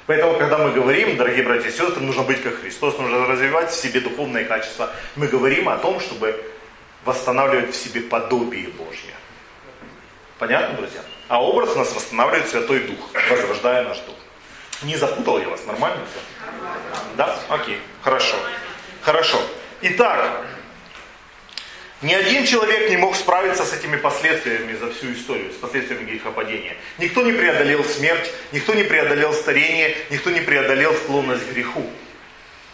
[0.06, 3.74] Поэтому, когда мы говорим, дорогие братья и сестры, нужно быть как Христос, нужно развивать в
[3.74, 4.90] себе духовные качества.
[5.16, 6.42] Мы говорим о том, чтобы
[7.04, 9.14] восстанавливать в себе подобие Божье.
[10.38, 11.00] Понятно, друзья?
[11.28, 14.16] А образ у нас восстанавливает Святой Дух, возрождая наш Дух.
[14.82, 16.20] Не запутал я вас, нормально все?
[17.16, 17.38] Да?
[17.48, 18.36] Окей, хорошо.
[19.02, 19.40] Хорошо.
[19.80, 20.44] Итак,
[22.00, 26.76] ни один человек не мог справиться с этими последствиями за всю историю, с последствиями грехопадения.
[26.98, 31.84] Никто не преодолел смерть, никто не преодолел старение, никто не преодолел склонность к греху.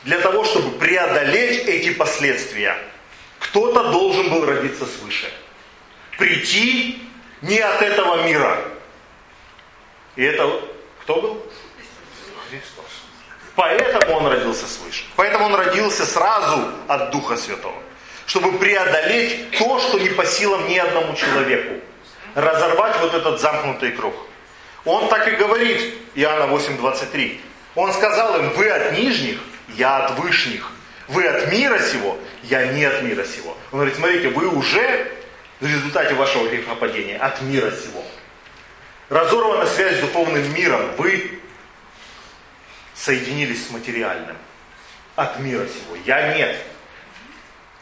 [0.04, 2.76] Для того, чтобы преодолеть эти последствия,
[3.44, 5.32] кто-то должен был родиться свыше.
[6.18, 7.02] Прийти
[7.42, 8.58] не от этого мира.
[10.16, 10.60] И это
[11.02, 11.46] кто был?
[12.50, 12.84] Христос.
[13.56, 15.04] Поэтому он родился свыше.
[15.16, 17.84] Поэтому он родился сразу от Духа Святого
[18.26, 21.80] чтобы преодолеть то, что не по силам ни одному человеку.
[22.34, 24.14] Разорвать вот этот замкнутый круг.
[24.84, 27.40] Он так и говорит, Иоанна 8.23.
[27.74, 30.70] Он сказал им, вы от нижних, я от вышних.
[31.08, 33.56] Вы от мира сего, я не от мира сего.
[33.72, 35.12] Он говорит, смотрите, вы уже
[35.60, 38.02] в результате вашего грехопадения от мира сего.
[39.10, 40.94] Разорвана связь с духовным миром.
[40.96, 41.38] Вы
[42.94, 44.36] соединились с материальным.
[45.16, 45.96] От мира сего.
[46.06, 46.56] Я нет.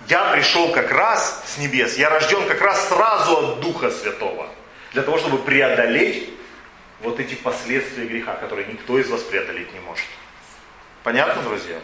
[0.09, 4.49] Я пришел как раз с небес, я рожден как раз сразу от Духа Святого.
[4.93, 6.29] Для того, чтобы преодолеть
[7.01, 10.05] вот эти последствия греха, которые никто из вас преодолеть не может.
[11.05, 11.79] Понятно, друзья?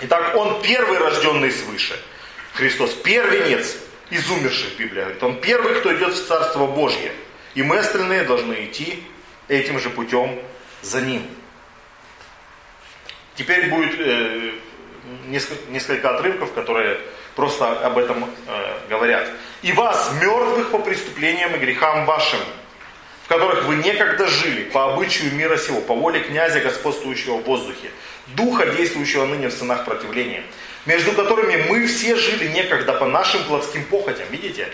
[0.00, 1.98] Итак, он первый рожденный свыше.
[2.54, 3.76] Христос первенец
[4.10, 5.22] из умерших, Библия говорит.
[5.22, 7.12] Он первый, кто идет в Царство Божье.
[7.54, 9.04] И мы остальные должны идти
[9.48, 10.40] этим же путем
[10.82, 11.22] за ним.
[13.36, 14.52] Теперь будет э,
[15.26, 16.98] несколько, несколько отрывков, которые
[17.34, 19.28] просто об этом э, говорят.
[19.62, 22.40] «И вас, мертвых по преступлениям и грехам вашим,
[23.24, 27.90] в которых вы некогда жили, по обычаю мира сего, по воле князя, господствующего в воздухе,
[28.28, 30.42] духа, действующего ныне в сынах противления,
[30.86, 34.26] между которыми мы все жили некогда по нашим плотским похотям».
[34.30, 34.68] Видите?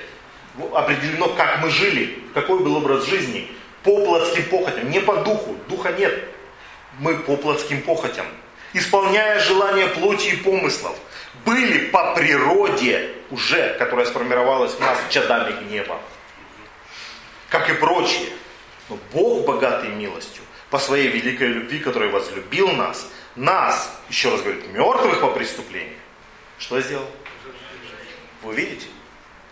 [0.75, 3.51] Определено, как мы жили, какой был образ жизни.
[3.83, 5.57] По плотским похотям, не по духу.
[5.69, 6.13] Духа нет.
[6.99, 8.27] Мы по плотским похотям.
[8.73, 10.97] Исполняя желания плоти и помыслов–
[11.45, 16.01] были по природе уже, которая сформировалась в нас чадами гнева.
[17.49, 18.31] Как и прочие.
[18.89, 24.67] Но Бог, богатый милостью, по своей великой любви, который возлюбил нас, нас, еще раз говорит,
[24.69, 25.97] мертвых по преступлению,
[26.59, 27.07] что сделал?
[28.43, 28.87] Вы видите?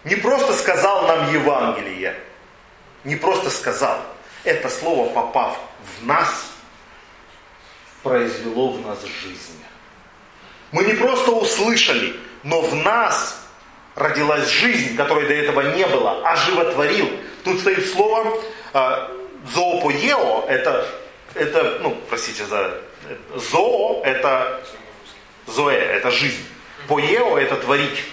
[0.04, 2.18] Не просто сказал нам Евангелие,
[3.04, 3.98] не просто сказал.
[4.44, 5.58] Это слово, попав
[5.98, 6.52] в нас,
[8.02, 9.62] произвело в нас жизнь.
[10.70, 13.46] Мы не просто услышали, но в нас
[13.94, 17.10] родилась жизнь, которой до этого не было, оживотворил.
[17.44, 18.38] Тут стоит слово
[18.72, 19.08] э,
[19.54, 20.86] зоопоео, это,
[21.34, 22.80] это, ну, простите за
[23.34, 24.62] зоо, это
[25.46, 26.44] зоэ, это жизнь.
[26.88, 28.04] Поео это творить.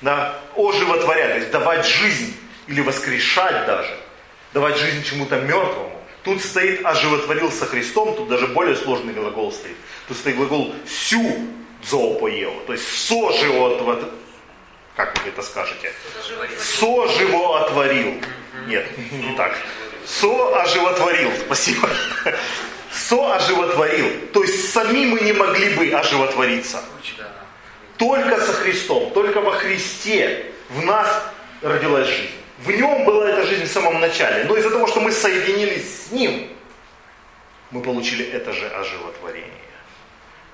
[0.00, 2.34] Да, оживотворять, то есть давать жизнь
[2.66, 3.94] или воскрешать даже.
[4.54, 6.00] Давать жизнь чему-то мертвому.
[6.24, 9.76] Тут стоит оживотворился Христом, тут даже более сложный глагол стоит.
[10.08, 11.46] Тут стоит глагол сю,
[11.82, 13.80] зоопоел, то есть соживот,
[14.96, 15.92] как вы это скажете?
[16.58, 18.20] Соживоотворил.
[18.66, 19.56] Нет, не так.
[20.06, 21.88] Сооживотворил, спасибо.
[23.10, 24.28] Сооживотворил.
[24.32, 26.80] То есть сами мы не могли бы оживотвориться.
[27.96, 31.24] Только со Христом, только во Христе в нас
[31.60, 32.30] родилась жизнь.
[32.58, 34.44] В нем была эта жизнь в самом начале.
[34.44, 36.50] Но из-за того, что мы соединились с Ним,
[37.72, 39.50] мы получили это же оживотворение.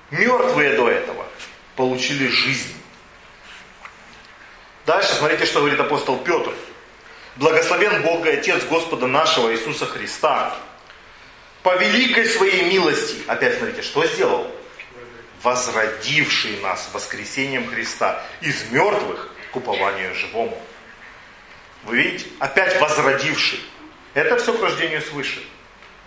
[0.09, 1.27] Мертвые до этого
[1.75, 2.73] получили жизнь.
[4.87, 6.53] Дальше смотрите, что говорит апостол Петр.
[7.35, 10.57] Благословен Бог и Отец Господа нашего Иисуса Христа.
[11.67, 13.17] По великой своей милости.
[13.27, 14.49] Опять смотрите, что сделал?
[15.43, 20.57] Возродивший нас воскресением Христа из мертвых к упованию живому.
[21.83, 22.27] Вы видите?
[22.39, 23.59] Опять возродивший.
[24.13, 25.43] Это все к рождению свыше.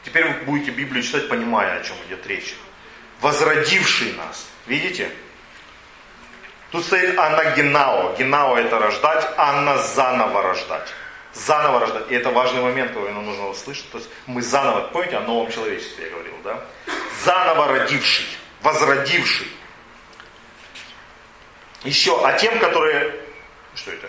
[0.03, 2.55] Теперь вы будете Библию читать, понимая, о чем идет речь
[3.21, 4.49] возродивший нас.
[4.67, 5.11] Видите?
[6.71, 8.17] Тут стоит Анна Генао.
[8.17, 10.89] Генао это рождать, Анна заново рождать.
[11.33, 12.11] Заново рождать.
[12.11, 13.91] И это важный момент, который нам нужно услышать.
[13.91, 16.61] То есть мы заново, помните, о новом человечестве я говорил, да?
[17.25, 18.27] Заново родивший,
[18.63, 19.47] возродивший.
[21.85, 23.15] Еще, а тем, которые...
[23.75, 24.09] Что это?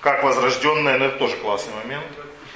[0.00, 2.06] Как возрожденные, ну это тоже классный момент.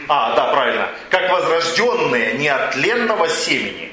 [0.09, 0.91] А, да, правильно.
[1.11, 3.93] Как возрожденные не от тленного семени,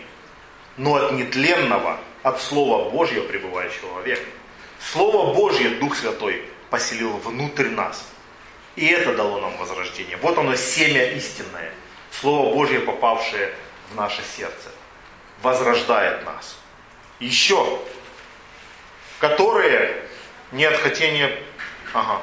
[0.77, 4.23] но от нетленного, от Слова Божьего, пребывающего века.
[4.79, 8.07] Слово Божье, Дух Святой, поселил внутрь нас.
[8.75, 10.17] И это дало нам возрождение.
[10.17, 11.71] Вот оно семя истинное.
[12.11, 13.53] Слово Божье, попавшее
[13.91, 14.69] в наше сердце.
[15.41, 16.57] Возрождает нас.
[17.19, 17.79] Еще.
[19.19, 20.03] Которые
[20.51, 21.37] не от хотения...
[21.93, 22.21] Ага.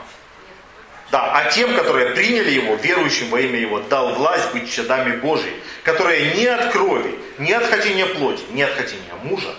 [1.10, 5.54] Да, а тем, которые приняли Его, верующим во имя Его, дал власть быть чадами Божьей,
[5.82, 9.54] которые не от крови, не от хотения плоти, не от хотения мужа,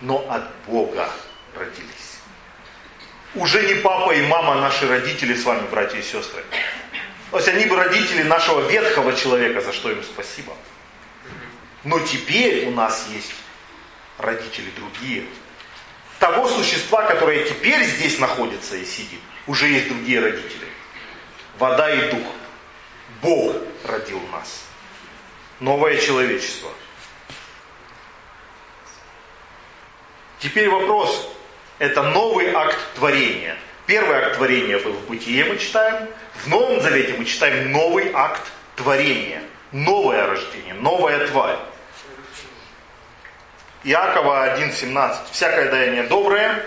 [0.00, 1.08] но от Бога
[1.56, 2.01] родились.
[3.34, 6.44] Уже не папа и мама наши родители с вами, братья и сестры.
[7.30, 10.52] То есть они бы родители нашего ветхого человека, за что им спасибо.
[11.84, 13.32] Но теперь у нас есть
[14.18, 15.24] родители другие.
[16.18, 20.66] Того существа, которое теперь здесь находится и сидит, уже есть другие родители
[21.62, 22.26] вода и дух.
[23.20, 24.64] Бог родил нас.
[25.60, 26.70] Новое человечество.
[30.40, 31.28] Теперь вопрос.
[31.82, 33.56] Это новый акт творения.
[33.86, 36.06] Первый акт творения был в Бытие, мы читаем.
[36.36, 39.42] В Новом Завете мы читаем новый акт творения.
[39.72, 41.58] Новое рождение, новая тварь.
[43.82, 45.32] Иакова 1.17.
[45.32, 46.64] Всякое даяние доброе,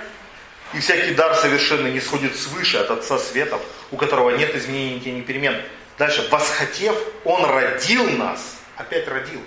[0.74, 3.61] и всякий дар совершенно не сходит свыше от Отца Светов,
[3.91, 5.61] у которого нет изменений, ни перемен.
[5.97, 6.93] Дальше, восхотев,
[7.24, 9.39] Он родил нас, опять родил,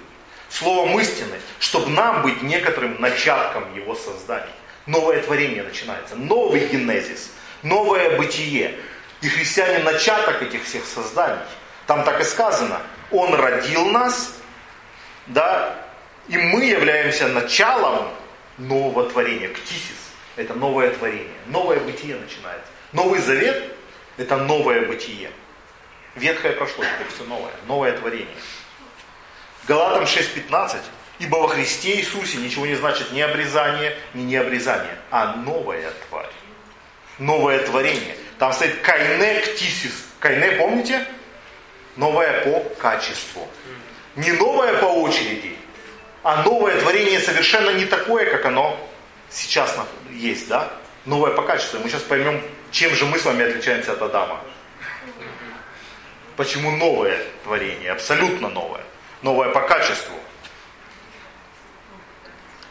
[0.48, 4.48] словом истины, чтобы нам быть некоторым начатком Его создания.
[4.88, 7.30] Новое творение начинается, новый генезис,
[7.62, 8.74] новое бытие.
[9.20, 11.38] И христиане начаток этих всех созданий.
[11.86, 12.80] Там так и сказано,
[13.10, 14.34] Он родил нас,
[15.26, 15.76] да,
[16.26, 18.08] и мы являемся началом
[18.58, 19.96] нового творения, ктисис.
[20.36, 22.70] Это новое творение, новое бытие начинается.
[22.92, 23.74] Новый завет
[24.18, 25.30] это новое бытие.
[26.16, 28.34] Ветхое прошло, теперь все новое, новое творение.
[29.66, 30.78] Галатам 6.15.
[31.18, 36.30] Ибо во Христе Иисусе ничего не значит ни обрезание, ни необрезание, а новая тварь.
[37.18, 38.16] Новое творение.
[38.38, 40.06] Там стоит кайне ктисис.
[40.20, 41.04] Кайне, помните?
[41.96, 43.48] Новое по качеству.
[44.14, 45.56] Не новое по очереди,
[46.22, 48.78] а новое творение совершенно не такое, как оно
[49.30, 49.76] сейчас
[50.10, 50.70] есть, да?
[51.04, 51.80] Новое по качеству.
[51.80, 54.40] Мы сейчас поймем, чем же мы с вами отличаемся от Адама.
[56.36, 58.82] Почему новое творение, абсолютно новое.
[59.22, 60.14] Новое по качеству.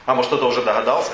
[0.08, 1.12] А может кто-то уже догадался?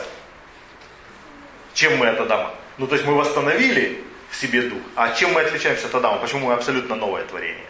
[1.73, 2.53] Чем мы от Адама?
[2.77, 4.81] Ну то есть мы восстановили в себе дух.
[4.95, 6.17] А чем мы отличаемся от Адама?
[6.19, 7.65] Почему мы абсолютно новое творение?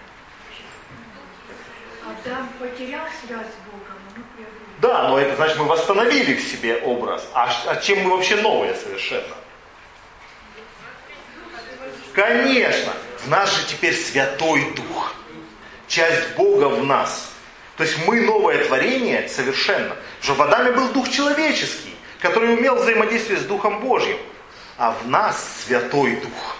[2.05, 4.45] Адам потерял связь с Богом, мы
[4.81, 7.25] Да, но это значит мы восстановили в себе образ.
[7.33, 9.35] А, а чем мы вообще новое совершенно?
[12.11, 15.15] Конечно, в нас же теперь Святой Дух.
[15.87, 17.31] Часть Бога в нас.
[17.77, 19.95] То есть мы новое творение совершенно.
[20.23, 24.17] Что в Адаме был Дух человеческий, который умел взаимодействовать с Духом Божьим.
[24.77, 26.55] А в нас Святой Дух.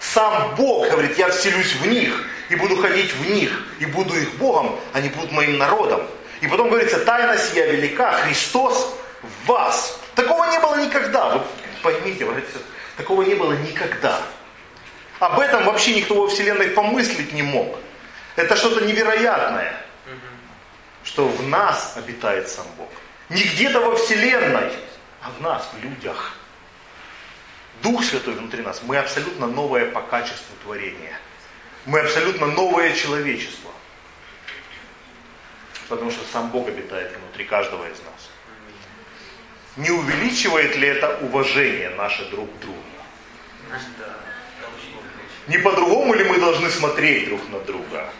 [0.00, 4.34] Сам Бог говорит, я вселюсь в них и буду ходить в них, и буду их
[4.36, 6.00] Богом, они будут моим народом.
[6.40, 10.00] И потом говорится, тайна сия велика, Христос в вас.
[10.14, 11.36] Такого не было никогда.
[11.36, 11.42] Вы
[11.82, 12.26] поймите,
[12.96, 14.22] такого не было никогда.
[15.20, 17.78] Об этом вообще никто во Вселенной помыслить не мог.
[18.36, 19.72] Это что-то невероятное,
[21.04, 22.88] что в нас обитает сам Бог.
[23.28, 24.72] Не где-то во Вселенной,
[25.20, 26.36] а в нас, в людях.
[27.82, 28.82] Дух Святой внутри нас.
[28.82, 31.18] Мы абсолютно новое по качеству творения.
[31.86, 33.70] Мы абсолютно новое человечество.
[35.88, 38.30] Потому что сам Бог обитает внутри каждого из нас.
[39.76, 42.78] Не увеличивает ли это уважение наше друг к другу?
[45.48, 48.12] Не по-другому ли мы должны смотреть друг на друга?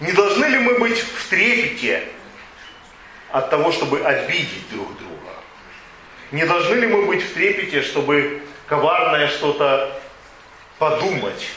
[0.00, 2.04] Не должны ли мы быть в трепете
[3.30, 5.32] от того, чтобы обидеть друг друга?
[6.30, 10.00] Не должны ли мы быть в трепете, чтобы коварное что-то
[10.78, 11.48] подумать,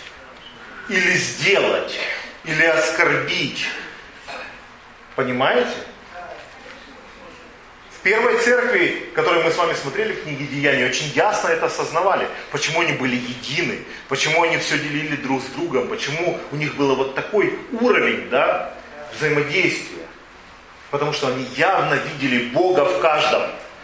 [0.89, 1.99] или сделать,
[2.43, 3.67] или оскорбить?
[5.15, 5.75] Понимаете?
[8.03, 12.27] Первой церкви, которую мы с вами смотрели в книге Деяний, очень ясно это осознавали.
[12.51, 13.79] Почему они были едины,
[14.09, 18.73] почему они все делили друг с другом, почему у них был вот такой уровень да,
[19.15, 20.01] взаимодействия.
[20.89, 23.43] Потому что они явно видели Бога в каждом.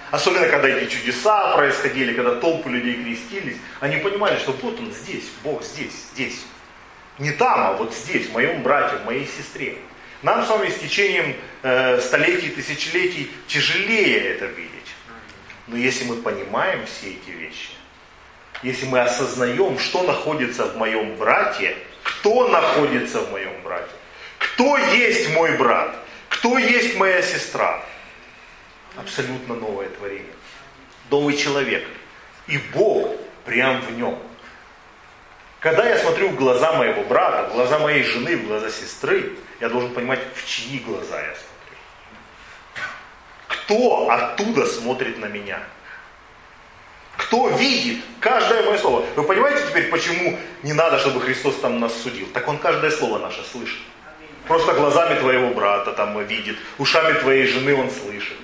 [0.09, 5.25] Особенно, когда эти чудеса происходили, когда толпы людей крестились, они понимали, что вот он здесь,
[5.43, 6.43] Бог здесь, здесь.
[7.19, 9.77] Не там, а вот здесь, в моем брате, в моей сестре.
[10.23, 14.71] Нам с вами с течением э, столетий, тысячелетий тяжелее это видеть.
[15.67, 17.69] Но если мы понимаем все эти вещи,
[18.63, 23.91] если мы осознаем, что находится в моем брате, кто находится в моем брате,
[24.39, 25.95] кто есть мой брат,
[26.29, 27.83] кто есть моя сестра,
[28.95, 30.33] абсолютно новое творение.
[31.11, 31.85] Новый человек.
[32.47, 33.15] И Бог
[33.45, 34.17] прям в нем.
[35.59, 39.69] Когда я смотрю в глаза моего брата, в глаза моей жены, в глаза сестры, я
[39.69, 41.47] должен понимать, в чьи глаза я смотрю.
[43.47, 45.59] Кто оттуда смотрит на меня?
[47.17, 49.03] Кто видит каждое мое слово?
[49.15, 52.27] Вы понимаете теперь, почему не надо, чтобы Христос там нас судил?
[52.33, 53.79] Так Он каждое слово наше слышит.
[54.47, 58.37] Просто глазами твоего брата там видит, ушами твоей жены он слышит.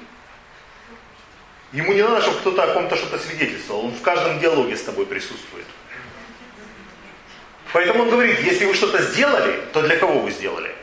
[1.72, 3.86] Ему не надо, чтобы кто-то о ком-то что-то свидетельствовал.
[3.86, 5.66] Он в каждом диалоге с тобой присутствует.
[7.74, 10.74] Поэтому он говорит, если вы что-то сделали, то для кого вы сделали?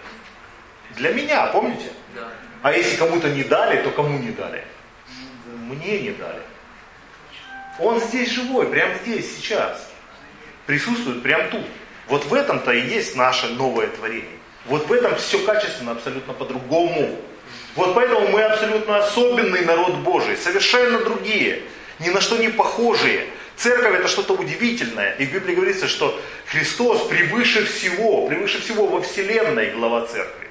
[0.96, 1.86] Для меня, помните?
[2.14, 2.28] Да.
[2.62, 4.64] А если кому-то не дали, то кому не дали?
[5.46, 6.42] Мне не дали.
[7.78, 9.88] Он здесь живой, прямо здесь, сейчас.
[10.66, 11.64] Присутствует прямо тут.
[12.08, 14.38] Вот в этом-то и есть наше новое творение.
[14.66, 17.16] Вот в этом все качественно абсолютно по-другому.
[17.76, 21.62] Вот поэтому мы абсолютно особенный народ Божий, совершенно другие,
[22.00, 23.26] ни на что не похожие.
[23.60, 25.12] Церковь это что-то удивительное.
[25.16, 30.48] И в Библии говорится, что Христос превыше всего, превыше всего во Вселенной глава церкви.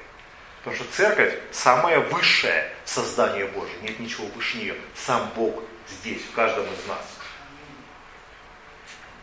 [0.59, 3.73] Потому что церковь самое высшее создание Божие.
[3.81, 4.75] Нет ничего выше нее.
[4.95, 7.03] Сам Бог здесь, в каждом из нас.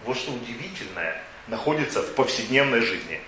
[0.02, 3.20] Вот что удивительное находится в повседневной жизни.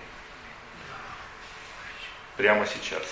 [2.35, 3.03] Прямо сейчас.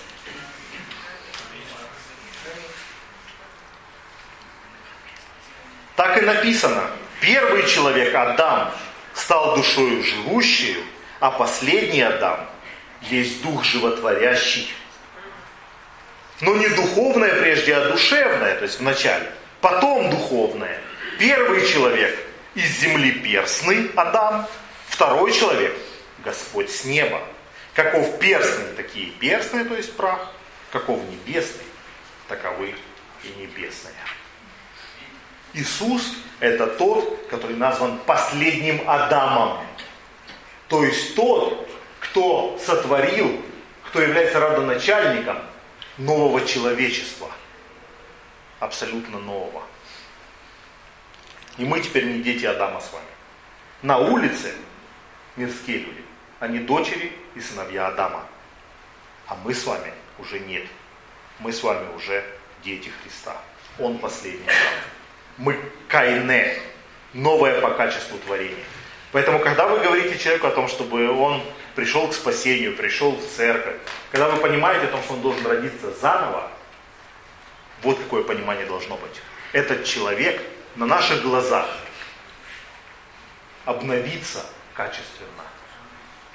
[5.96, 6.90] Так и написано.
[7.20, 8.72] Первый человек, Адам,
[9.14, 10.76] стал душою живущей,
[11.20, 12.48] а последний Адам
[13.02, 14.68] есть дух животворящий.
[16.40, 19.30] Но не духовное прежде, а душевное, то есть вначале.
[19.60, 20.80] Потом духовное.
[21.18, 22.16] Первый человек
[22.54, 24.46] из земли перстный, Адам.
[24.86, 25.76] Второй человек,
[26.24, 27.20] Господь с неба.
[27.74, 30.32] Каков перстный, такие перстные, то есть прах.
[30.70, 31.64] Каков небесный,
[32.28, 32.74] таковы
[33.24, 33.94] и небесные.
[35.54, 39.58] Иисус это тот, который назван последним Адамом.
[40.68, 41.68] То есть тот,
[42.00, 43.42] кто сотворил,
[43.84, 45.38] кто является родоначальником
[45.96, 47.30] нового человечества.
[48.60, 49.62] Абсолютно нового.
[51.56, 53.04] И мы теперь не дети Адама с вами.
[53.82, 54.54] На улице
[55.36, 56.04] мирские люди.
[56.38, 58.24] Они дочери и сыновья Адама.
[59.26, 60.66] А мы с вами уже нет.
[61.40, 62.24] Мы с вами уже
[62.62, 63.36] дети Христа.
[63.78, 64.97] Он последний Адам
[65.38, 65.58] мы
[65.88, 66.58] кайне,
[67.14, 68.64] новое по качеству творения.
[69.12, 71.42] Поэтому, когда вы говорите человеку о том, чтобы он
[71.74, 73.76] пришел к спасению, пришел в церковь,
[74.10, 76.50] когда вы понимаете о том, что он должен родиться заново,
[77.82, 79.22] вот какое понимание должно быть.
[79.52, 80.42] Этот человек
[80.76, 81.66] на наших глазах
[83.64, 85.28] обновится качественно.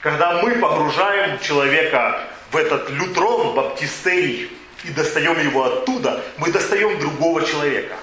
[0.02, 4.52] Когда мы погружаем человека в этот лютрон, баптистерий,
[4.84, 7.96] и достаем его оттуда, мы достаем другого человека–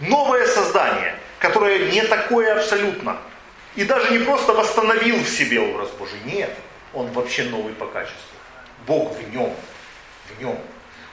[0.00, 3.18] Новое создание, которое не такое абсолютно.
[3.76, 6.18] И даже не просто восстановил в себе образ Божий.
[6.24, 6.50] Нет,
[6.92, 8.36] он вообще новый по качеству.
[8.86, 9.54] Бог в нем.
[10.28, 10.58] В нем.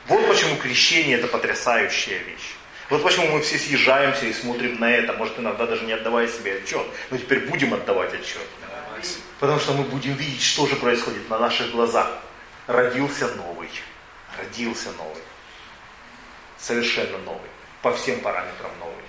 [0.08, 2.56] Вот почему крещение это потрясающая вещь.
[2.90, 6.58] Вот почему мы все съезжаемся и смотрим на это, может иногда даже не отдавая себе
[6.58, 8.46] отчет, но теперь будем отдавать отчет.
[9.40, 12.10] Потому что мы будем видеть, что же происходит на наших глазах.
[12.68, 13.70] Родился новый.
[14.38, 15.22] Родился новый.
[16.58, 17.53] Совершенно новый
[17.84, 19.04] по всем параметрам новый.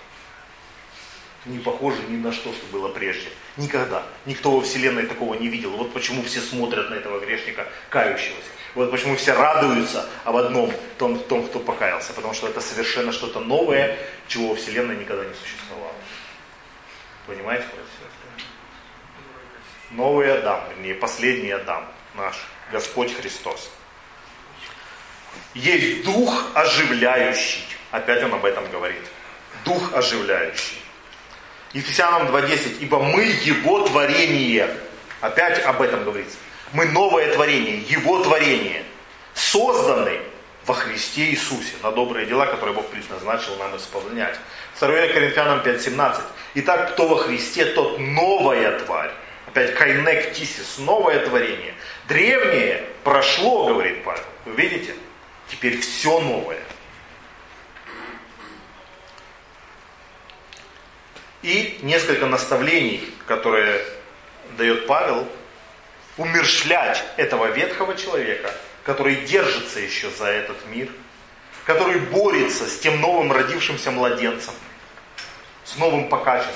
[1.46, 3.28] Не похоже ни на что, что было прежде.
[3.56, 4.02] Никогда.
[4.26, 5.70] Никто во Вселенной такого не видел.
[5.70, 8.48] Вот почему все смотрят на этого грешника, кающегося.
[8.74, 12.12] Вот почему все радуются об одном, том, том, кто покаялся.
[12.14, 13.96] Потому что это совершенно что-то новое,
[14.26, 15.92] чего во Вселенной никогда не существовало.
[17.26, 17.84] Понимаете, братья
[19.90, 22.34] Новый Адам, вернее, последний Адам, наш
[22.72, 23.70] Господь Христос.
[25.54, 27.64] Есть дух оживляющий.
[27.94, 29.02] Опять он об этом говорит.
[29.64, 30.82] Дух оживляющий.
[31.74, 32.78] Ефесянам 2.10.
[32.80, 34.68] Ибо мы Его творение.
[35.20, 36.36] Опять об этом говорится.
[36.72, 38.82] Мы новое творение, Его творение.
[39.34, 40.18] Созданы
[40.66, 44.40] во Христе Иисусе на добрые дела, которые Бог предназначил нам исполнять.
[44.80, 46.20] 2 Коринфянам 5.17.
[46.54, 49.12] Итак, кто во Христе, тот новая тварь.
[49.46, 51.74] Опять кайнек тисис, новое творение.
[52.08, 54.24] Древнее прошло, говорит Павел.
[54.46, 54.96] Вы видите?
[55.48, 56.58] Теперь все новое.
[61.44, 63.84] И несколько наставлений, которые
[64.56, 65.28] дает Павел,
[66.16, 68.50] умершлять этого ветхого человека,
[68.82, 70.88] который держится еще за этот мир,
[71.66, 74.54] который борется с тем новым родившимся младенцем,
[75.64, 76.54] с новым по качеству.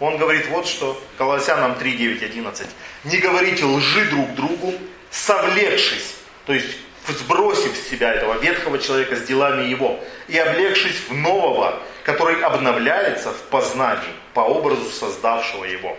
[0.00, 2.66] Он говорит вот что, Колоссянам 3, 9, 11.
[3.04, 4.74] Не говорите лжи друг другу,
[5.12, 11.14] совлекшись, то есть сбросив с себя этого ветхого человека с делами его, и облегшись в
[11.14, 15.96] нового, который обновляется в познании по образу создавшего его.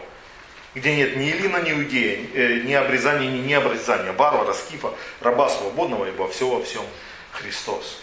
[0.74, 6.06] Где нет ни Илина, ни Иудея, э, ни обрезания, ни необрезания, варвара, скифа, раба свободного,
[6.08, 6.84] ибо все во всем
[7.32, 8.00] Христос.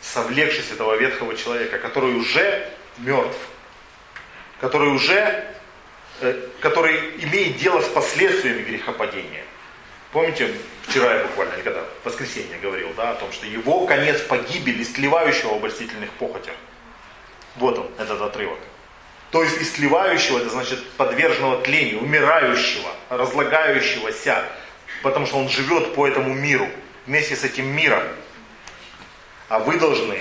[0.00, 2.68] Совлекшись этого ветхого человека, который уже
[2.98, 3.38] мертв,
[4.60, 5.44] который уже,
[6.20, 9.45] э, который имеет дело с последствиями грехопадения.
[10.12, 10.54] Помните,
[10.86, 14.80] вчера я буквально, или когда, в воскресенье говорил, да, о том, что его конец погибель,
[14.82, 16.54] истлевающего в обольстительных похотях.
[17.56, 18.58] Вот он, этот отрывок.
[19.30, 24.44] То есть истлевающего, это значит подверженного тлению, умирающего, разлагающегося,
[25.02, 26.68] потому что он живет по этому миру,
[27.06, 28.02] вместе с этим миром.
[29.48, 30.18] А вы должны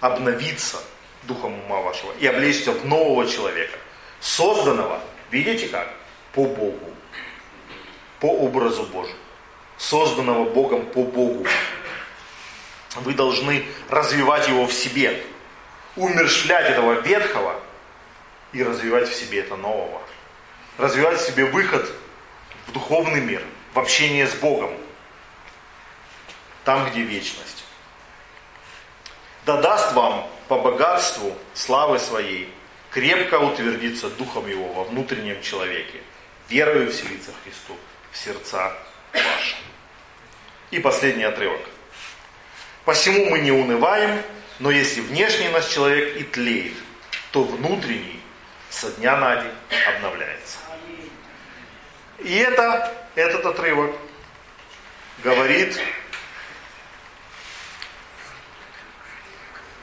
[0.00, 0.78] обновиться
[1.22, 3.78] духом ума вашего и облечься в нового человека,
[4.20, 5.00] созданного,
[5.30, 5.88] видите как,
[6.32, 6.93] по Богу,
[8.24, 9.18] по образу Божию,
[9.76, 11.46] созданного Богом по Богу.
[12.96, 15.22] Вы должны развивать его в себе,
[15.94, 17.60] умершлять этого ветхого
[18.54, 20.00] и развивать в себе это нового.
[20.78, 21.86] Развивать в себе выход
[22.66, 23.42] в духовный мир,
[23.74, 24.72] в общение с Богом,
[26.64, 27.66] там, где вечность.
[29.44, 32.50] Да даст вам по богатству славы своей
[32.88, 36.00] крепко утвердиться духом его во внутреннем человеке,
[36.48, 37.76] верою вселиться Христу
[38.14, 38.72] в сердца
[39.12, 39.56] ваши.
[40.70, 41.60] И последний отрывок.
[42.84, 44.22] Посему мы не унываем,
[44.60, 46.74] но если внешний наш человек и тлеет,
[47.32, 48.20] то внутренний
[48.70, 49.52] со дня на день
[49.96, 50.58] обновляется.
[52.20, 53.96] И это, этот отрывок
[55.24, 55.78] говорит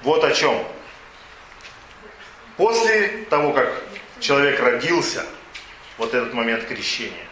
[0.04, 0.66] вот о чем.
[2.56, 3.84] После того, как
[4.20, 5.26] человек родился,
[5.98, 7.28] вот этот момент крещения,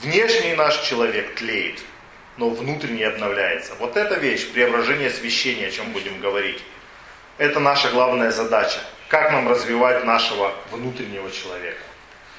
[0.00, 1.80] внешний наш человек тлеет,
[2.36, 3.74] но внутренний обновляется.
[3.78, 6.62] Вот эта вещь, преображение освящения, о чем будем говорить,
[7.38, 8.78] это наша главная задача.
[9.08, 11.82] Как нам развивать нашего внутреннего человека?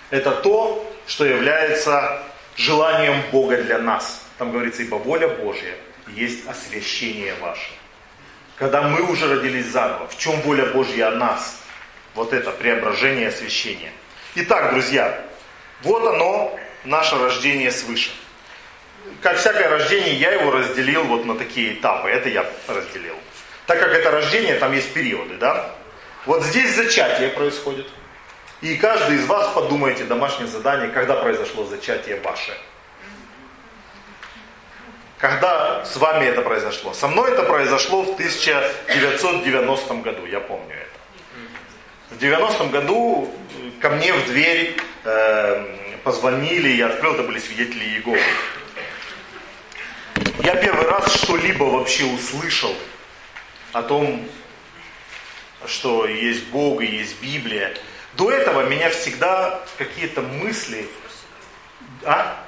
[0.10, 2.22] Это то, что является
[2.56, 4.24] желанием Бога для нас.
[4.38, 5.76] Там говорится, ибо воля Божья
[6.08, 7.70] есть освящение ваше.
[8.58, 11.62] Когда мы уже родились заново, в чем воля Божья о нас?
[12.14, 13.92] Вот это преображение освящения.
[14.36, 15.22] Итак, друзья,
[15.84, 18.12] вот оно, наше рождение свыше.
[19.22, 22.10] Как всякое рождение, я его разделил вот на такие этапы.
[22.10, 23.16] Это я разделил.
[23.68, 25.72] Так как это рождение, там есть периоды, да?
[26.26, 27.88] Вот здесь зачатие происходит.
[28.62, 32.58] И каждый из вас подумайте домашнее задание, когда произошло зачатие ваше.
[35.18, 36.94] Когда с вами это произошло?
[36.94, 40.76] Со мной это произошло в 1990 году, я помню.
[42.12, 43.34] В 90 году
[43.82, 48.22] ко мне в дверь э, позвонили, я открыл, это были свидетели Иеговы.
[50.44, 52.76] Я первый раз что-либо вообще услышал
[53.72, 54.30] о том,
[55.66, 57.76] что есть Бог и есть Библия.
[58.14, 60.88] До этого меня всегда какие-то мысли...
[62.04, 62.45] А?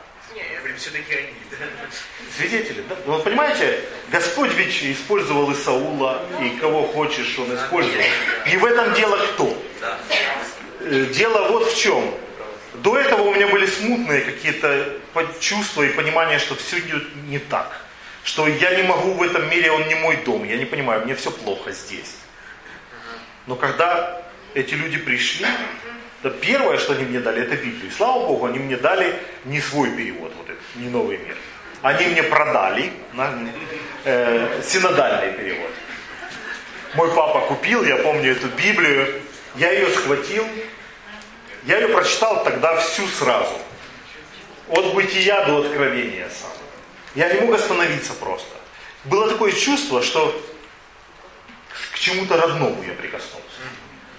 [0.77, 1.29] Все-таки они.
[2.37, 2.95] Свидетели, да?
[3.05, 3.79] Вот понимаете,
[4.09, 8.03] Господь ведь использовал и Саула, и кого хочешь он использовал.
[8.51, 9.63] И в этом дело кто?
[10.81, 12.13] Э, дело вот в чем.
[12.75, 14.99] До этого у меня были смутные какие-то
[15.39, 16.77] чувства и понимание, что все
[17.27, 17.81] не так.
[18.23, 20.43] Что я не могу в этом мире, он не мой дом.
[20.43, 22.17] Я не понимаю, мне все плохо здесь.
[23.47, 24.21] Но когда
[24.53, 25.47] эти люди пришли,
[26.21, 27.91] то первое, что они мне дали, это Библию.
[27.91, 29.15] Слава Богу, они мне дали
[29.45, 31.37] не свой перевод, вот этот, не новый мир.
[31.81, 33.31] Они мне продали на,
[34.03, 35.69] э, синодальный перевод.
[36.95, 39.21] Мой папа купил, я помню эту Библию,
[39.55, 40.45] я ее схватил,
[41.65, 43.53] я ее прочитал тогда всю сразу.
[44.69, 46.51] От бытия до откровения сам.
[47.13, 48.55] Я не мог остановиться просто.
[49.05, 50.41] Было такое чувство, что
[51.93, 53.43] к чему-то родному я прикоснулся.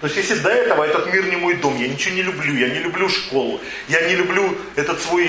[0.01, 2.69] То есть если до этого этот мир не мой дом, я ничего не люблю, я
[2.69, 5.27] не люблю школу, я не люблю этот свой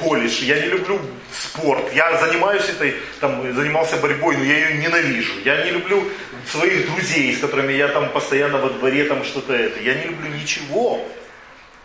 [0.00, 1.00] колледж, я не люблю
[1.32, 6.02] спорт, я занимаюсь этой, там, занимался борьбой, но я ее ненавижу, я не люблю
[6.50, 10.28] своих друзей, с которыми я там постоянно во дворе там что-то это, я не люблю
[10.30, 11.06] ничего.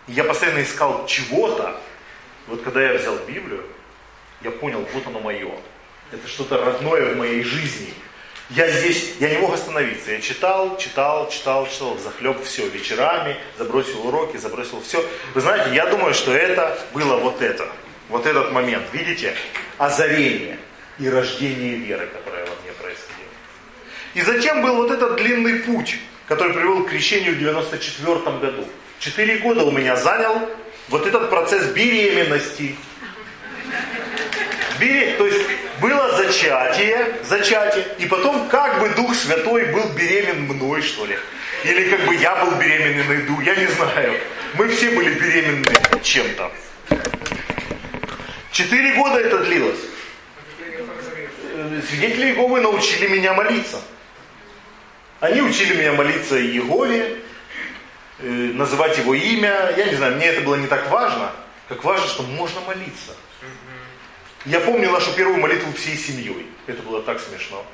[0.08, 1.80] Я постоянно искал чего-то.
[2.48, 3.64] Вот когда я взял Библию,
[4.42, 5.52] я понял, вот оно мое.
[6.12, 7.94] Это что-то родное в моей жизни.
[8.56, 10.12] Я здесь, я не мог остановиться.
[10.12, 15.04] Я читал, читал, читал, читал, захлеб все вечерами, забросил уроки, забросил все.
[15.34, 17.68] Вы знаете, я думаю, что это было вот это.
[18.10, 19.34] Вот этот момент, видите?
[19.80, 20.60] Озарение
[21.00, 23.32] и рождение веры, которое во мне происходило.
[24.14, 25.98] И затем был вот этот длинный путь,
[26.28, 28.68] который привел к крещению в 94 году.
[29.00, 30.48] Четыре года у меня занял
[30.90, 32.76] вот этот процесс беременности.
[34.84, 35.46] Берег, то есть
[35.80, 41.18] было зачатие, зачатие, и потом как бы Дух Святой был беремен мной, что ли.
[41.64, 44.20] Или как бы я был беременный на еду, я не знаю.
[44.56, 45.66] Мы все были беременны
[46.02, 46.52] чем-то.
[48.52, 49.80] Четыре года это длилось.
[51.90, 53.80] Свидетели Иеговы научили меня молиться.
[55.22, 57.20] Они учили меня молиться Иегове,
[58.20, 59.74] э, называть его имя.
[59.78, 61.32] Я не знаю, мне это было не так важно,
[61.70, 63.14] как важно, что можно молиться.
[64.46, 66.46] Я помню нашу первую молитву всей семьей.
[66.68, 67.66] Это было так смешно.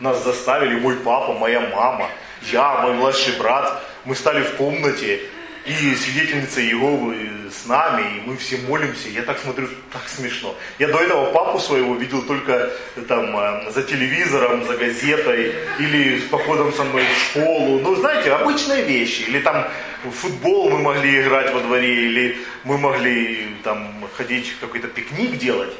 [0.00, 2.08] Нас заставили, мой папа, моя мама,
[2.50, 3.82] я, мой младший брат.
[4.06, 5.20] Мы стали в комнате,
[5.66, 9.10] и свидетельница Иеговы с нами, и мы все молимся.
[9.10, 10.54] Я так смотрю, так смешно.
[10.78, 12.70] Я до этого папу своего видел только
[13.06, 17.80] там э, за телевизором, за газетой, или с походом со мной в школу.
[17.80, 19.22] Ну, знаете, обычные вещи.
[19.28, 19.66] Или там
[20.04, 25.72] в футбол мы могли играть во дворе, или мы могли там ходить какой-то пикник делать.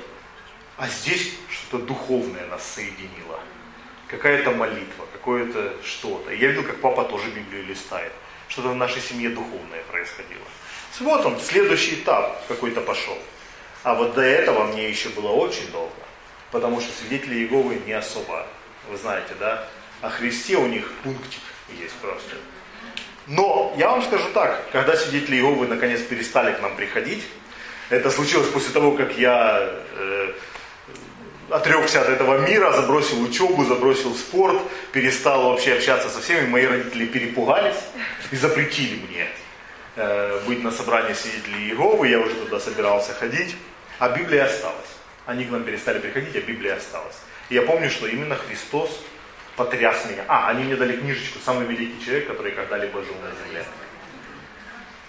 [0.76, 3.40] А здесь что-то духовное нас соединило.
[4.08, 6.32] Какая-то молитва, какое-то что-то.
[6.32, 8.12] Я видел, как папа тоже Библию листает.
[8.48, 10.42] Что-то в нашей семье духовное происходило.
[11.00, 13.16] Вот он, следующий этап какой-то пошел.
[13.82, 15.92] А вот до этого мне еще было очень долго.
[16.50, 18.46] Потому что свидетели Иеговы не особо,
[18.88, 19.66] вы знаете, да?
[20.00, 21.40] О Христе у них пунктик
[21.80, 22.36] есть просто.
[23.26, 27.24] Но я вам скажу так, когда свидетели Иеговы наконец перестали к нам приходить,
[27.90, 30.32] это случилось после того, как я э,
[31.50, 34.60] отрекся от этого мира, забросил учебу, забросил спорт,
[34.92, 36.46] перестал вообще общаться со всеми.
[36.46, 37.80] Мои родители перепугались
[38.30, 39.28] и запретили мне
[39.96, 42.08] э, быть на собрании свидетелей Иеговы.
[42.08, 43.54] Я уже туда собирался ходить,
[43.98, 44.76] а Библия осталась.
[45.26, 47.16] Они к нам перестали приходить, а Библия осталась.
[47.48, 49.00] И я помню, что именно Христос
[49.56, 50.24] потряс меня.
[50.28, 53.64] А, они мне дали книжечку «Самый великий человек, который когда-либо жил на земле».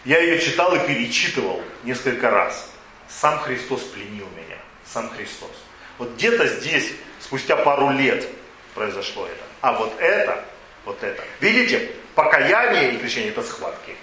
[0.05, 2.71] Я ее читал и перечитывал несколько раз.
[3.09, 4.57] Сам Христос пленил меня.
[4.85, 5.64] Сам Христос.
[5.97, 8.27] Вот где-то здесь, спустя пару лет
[8.73, 9.43] произошло это.
[9.61, 10.43] А вот это,
[10.83, 11.23] вот это.
[11.39, 13.95] Видите, покаяние и крещение это схватки.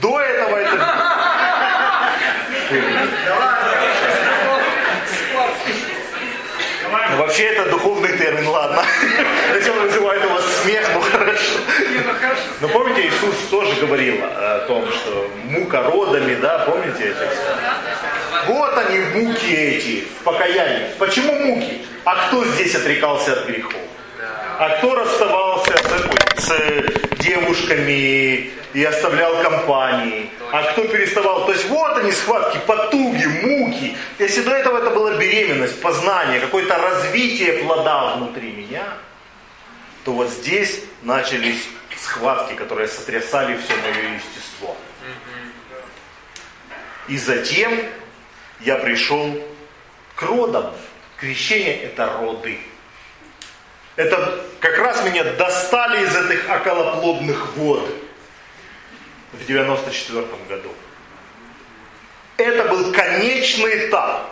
[0.00, 0.86] До этого это...
[7.10, 8.84] Ну, вообще это духовный термин, ладно.
[9.52, 11.58] Зачем вызывает у вас смех, ну хорошо.
[12.60, 17.99] Но помните, Иисус тоже говорил о том, что мука родами, да, помните это все?
[18.50, 20.92] Вот они, муки эти, в покаянии.
[20.98, 21.86] Почему муки?
[22.04, 23.80] А кто здесь отрекался от грехов?
[24.58, 25.72] А кто расставался
[26.36, 30.28] с, с девушками и оставлял компании?
[30.50, 31.46] А кто переставал?
[31.46, 33.96] То есть вот они схватки, потуги, муки.
[34.18, 38.82] Если до этого это была беременность, познание, какое-то развитие плода внутри меня,
[40.04, 44.76] то вот здесь начались схватки, которые сотрясали все мое естество.
[47.06, 47.78] И затем
[48.60, 49.34] я пришел
[50.14, 50.74] к родам.
[51.16, 52.58] Крещение это роды.
[53.96, 57.90] Это как раз меня достали из этих околоплодных вод
[59.32, 60.70] в 94 году.
[62.36, 64.30] Это был конечный этап.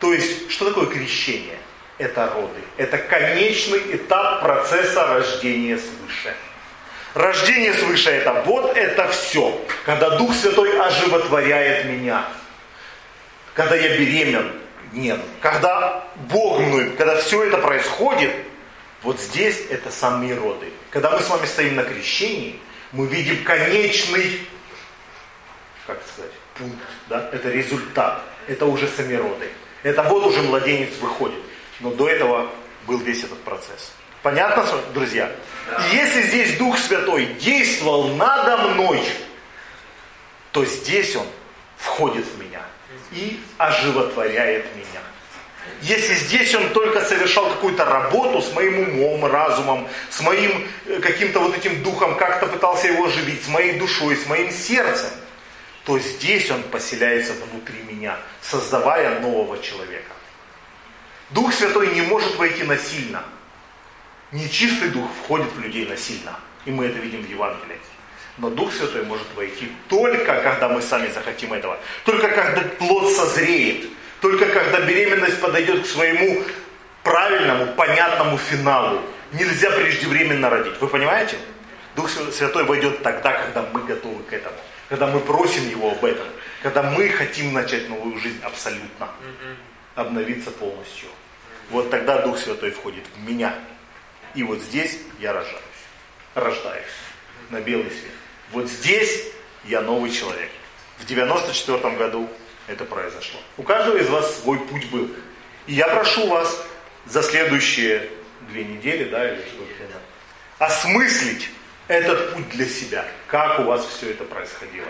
[0.00, 1.58] То есть, что такое крещение?
[1.98, 2.60] Это роды.
[2.76, 6.34] Это конечный этап процесса рождения свыше.
[7.14, 9.58] Рождение свыше это вот это все.
[9.84, 12.26] Когда Дух Святой оживотворяет меня.
[13.56, 14.52] Когда я беремен.
[14.92, 15.18] Нет.
[15.40, 18.30] Когда Бог мной, когда все это происходит,
[19.02, 20.70] вот здесь это самые роды.
[20.90, 22.60] Когда мы с вами стоим на крещении,
[22.92, 24.46] мы видим конечный,
[25.86, 26.76] как сказать, пункт,
[27.08, 27.28] да?
[27.32, 29.50] это результат, это уже сами роды.
[29.82, 31.40] Это вот уже младенец выходит.
[31.80, 32.50] Но до этого
[32.86, 33.92] был весь этот процесс.
[34.22, 35.30] Понятно, друзья?
[35.92, 39.02] Если здесь Дух Святой действовал надо мной,
[40.52, 41.26] то здесь Он
[41.76, 42.62] входит в меня
[43.12, 45.00] и оживотворяет меня.
[45.82, 51.40] Если здесь он только совершал какую-то работу с моим умом, разумом, с моим э, каким-то
[51.40, 55.10] вот этим духом, как-то пытался его оживить, с моей душой, с моим сердцем,
[55.84, 60.12] то здесь он поселяется внутри меня, создавая нового человека.
[61.30, 63.22] Дух Святой не может войти насильно.
[64.32, 66.38] Нечистый дух входит в людей насильно.
[66.64, 67.78] И мы это видим в Евангелии.
[68.38, 71.78] Но Дух Святой может войти только, когда мы сами захотим этого.
[72.04, 73.86] Только когда плод созреет.
[74.20, 76.42] Только когда беременность подойдет к своему
[77.02, 79.00] правильному, понятному финалу.
[79.32, 80.74] Нельзя преждевременно родить.
[80.80, 81.36] Вы понимаете?
[81.94, 84.56] Дух Святой войдет тогда, когда мы готовы к этому.
[84.90, 86.26] Когда мы просим Его об этом.
[86.62, 89.08] Когда мы хотим начать новую жизнь абсолютно.
[89.94, 91.08] Обновиться полностью.
[91.70, 93.54] Вот тогда Дух Святой входит в меня.
[94.34, 95.62] И вот здесь я рожаюсь.
[96.34, 96.84] Рождаюсь
[97.48, 98.12] на белый свет.
[98.52, 99.24] Вот здесь
[99.64, 100.50] я новый человек.
[100.98, 102.28] В 94 году
[102.66, 103.40] это произошло.
[103.56, 105.10] У каждого из вас свой путь был.
[105.66, 106.64] И я прошу вас
[107.06, 108.08] за следующие
[108.48, 109.76] две недели, да, или сколько
[110.58, 111.50] осмыслить
[111.88, 113.04] этот путь для себя.
[113.28, 114.86] Как у вас все это происходило?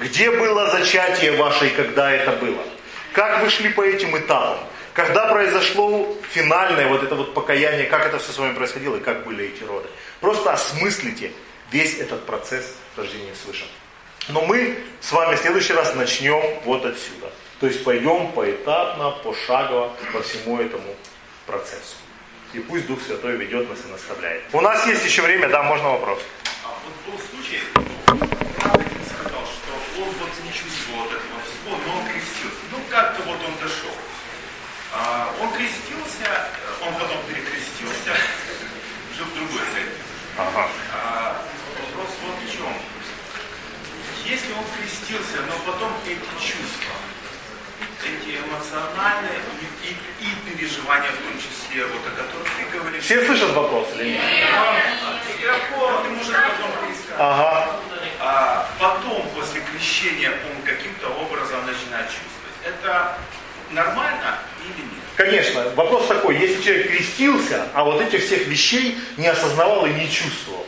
[0.00, 2.62] Где было зачатие ваше и когда это было?
[3.12, 4.58] Как вы шли по этим этапам?
[4.94, 9.24] Когда произошло финальное вот это вот покаяние, как это все с вами происходило и как
[9.24, 9.88] были эти роды?
[10.20, 11.30] Просто осмыслите
[11.70, 13.66] весь этот процесс рождения свыше.
[14.28, 17.30] Но мы с вами в следующий раз начнем вот отсюда.
[17.60, 20.94] То есть пойдем поэтапно, пошагово по всему этому
[21.46, 21.96] процессу.
[22.52, 24.42] И пусть Дух Святой ведет нас и наставляет.
[24.52, 26.20] У нас есть еще время, да, можно вопрос.
[26.64, 27.60] А вот был случай,
[28.06, 32.62] сказал, что он вот не чувствовал этого всего, но он крестился.
[32.70, 33.90] Ну, как-то вот он дошел.
[34.94, 36.48] А, он крестился,
[36.80, 38.12] он потом перекрестился,
[39.12, 39.92] уже в другой церкви.
[40.38, 40.68] Ага.
[40.94, 41.37] А,
[42.28, 42.72] вот в чем.
[44.24, 46.94] Если он крестился, но потом эти чувства,
[48.04, 49.40] эти эмоциональные
[49.82, 53.04] и, и, и переживания, в том числе, вот о которых ты говоришь.
[53.04, 54.22] Все слышат вопрос или нет?
[55.38, 57.16] Игроков, ты можешь потом поискать.
[57.18, 57.80] Ага.
[58.20, 62.56] А потом, после крещения, он каким-то образом начинает чувствовать.
[62.64, 63.18] Это
[63.70, 65.04] нормально или нет?
[65.16, 65.70] Конечно.
[65.70, 70.66] Вопрос такой, если человек крестился, а вот этих всех вещей не осознавал и не чувствовал.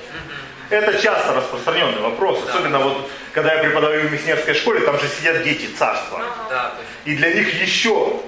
[0.71, 5.43] Это часто распространенный вопрос, особенно вот когда я преподаю в Мясневской школе, там же сидят
[5.43, 6.23] дети царства.
[6.49, 8.21] Да, и для них еще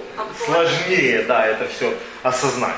[0.44, 2.74] сложнее, да, это все осознать.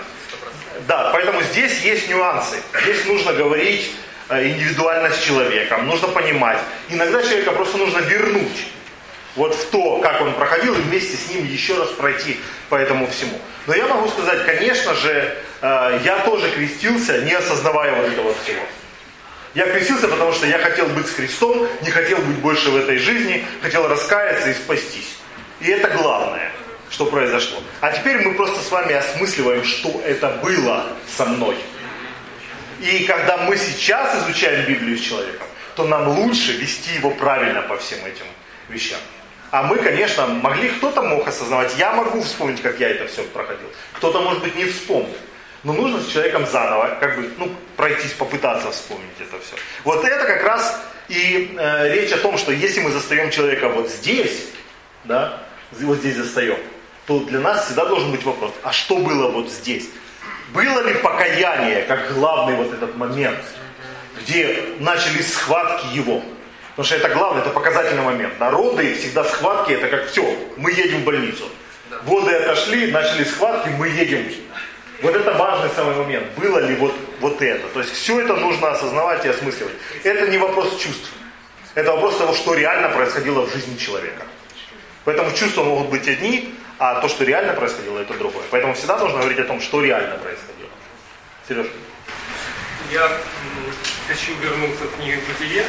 [0.86, 2.56] Да, поэтому здесь есть нюансы.
[2.82, 3.90] Здесь нужно говорить
[4.28, 6.58] э, индивидуально с человеком, нужно понимать.
[6.90, 8.66] Иногда человека просто нужно вернуть
[9.36, 12.38] вот в то, как он проходил, и вместе с ним еще раз пройти
[12.68, 13.38] по этому всему.
[13.66, 18.60] Но я могу сказать, конечно же, э, я тоже крестился, не осознавая вот этого всего.
[19.54, 22.98] Я крестился, потому что я хотел быть с Христом, не хотел быть больше в этой
[22.98, 25.16] жизни, хотел раскаяться и спастись.
[25.60, 26.50] И это главное,
[26.90, 27.60] что произошло.
[27.80, 30.86] А теперь мы просто с вами осмысливаем, что это было
[31.16, 31.56] со мной.
[32.80, 35.46] И когда мы сейчас изучаем Библию с человеком,
[35.76, 38.26] то нам лучше вести его правильно по всем этим
[38.68, 38.98] вещам.
[39.52, 43.68] А мы, конечно, могли, кто-то мог осознавать, я могу вспомнить, как я это все проходил.
[43.92, 45.16] Кто-то, может быть, не вспомнит.
[45.64, 49.56] Но нужно с человеком заново, как бы, ну, пройтись, попытаться вспомнить это все.
[49.82, 53.88] Вот это как раз и э, речь о том, что если мы застаем человека вот
[53.88, 54.48] здесь,
[55.04, 55.40] да,
[55.72, 56.58] вот здесь застаем,
[57.06, 59.88] то для нас всегда должен быть вопрос, а что было вот здесь?
[60.52, 63.40] Было ли покаяние, как главный вот этот момент,
[64.20, 66.22] где начались схватки его?
[66.70, 68.38] Потому что это главное, это показательный момент.
[68.38, 71.44] Народы всегда схватки, это как все, мы едем в больницу.
[72.04, 74.26] Воды отошли, начали схватки, мы едем
[75.02, 76.26] вот это важный самый момент.
[76.36, 77.68] Было ли вот, вот это?
[77.68, 79.74] То есть все это нужно осознавать и осмысливать.
[80.02, 81.10] Это не вопрос чувств.
[81.74, 84.22] Это вопрос того, что реально происходило в жизни человека.
[85.04, 88.44] Поэтому чувства могут быть одни, а то, что реально происходило, это другое.
[88.50, 90.70] Поэтому всегда нужно говорить о том, что реально происходило.
[91.48, 91.66] Сереж?
[92.92, 93.10] Я
[94.08, 95.64] хочу вернуться к книге «Бытие»,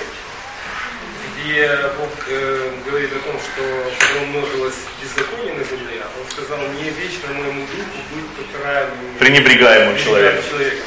[1.34, 1.68] где
[1.98, 7.34] Бог э, говорит о том, что когда умножилось беззаконие на земле, Он сказал, не вечно
[7.34, 10.44] моему духу будет потираем пренебрегаемым человеком.
[10.50, 10.84] человека.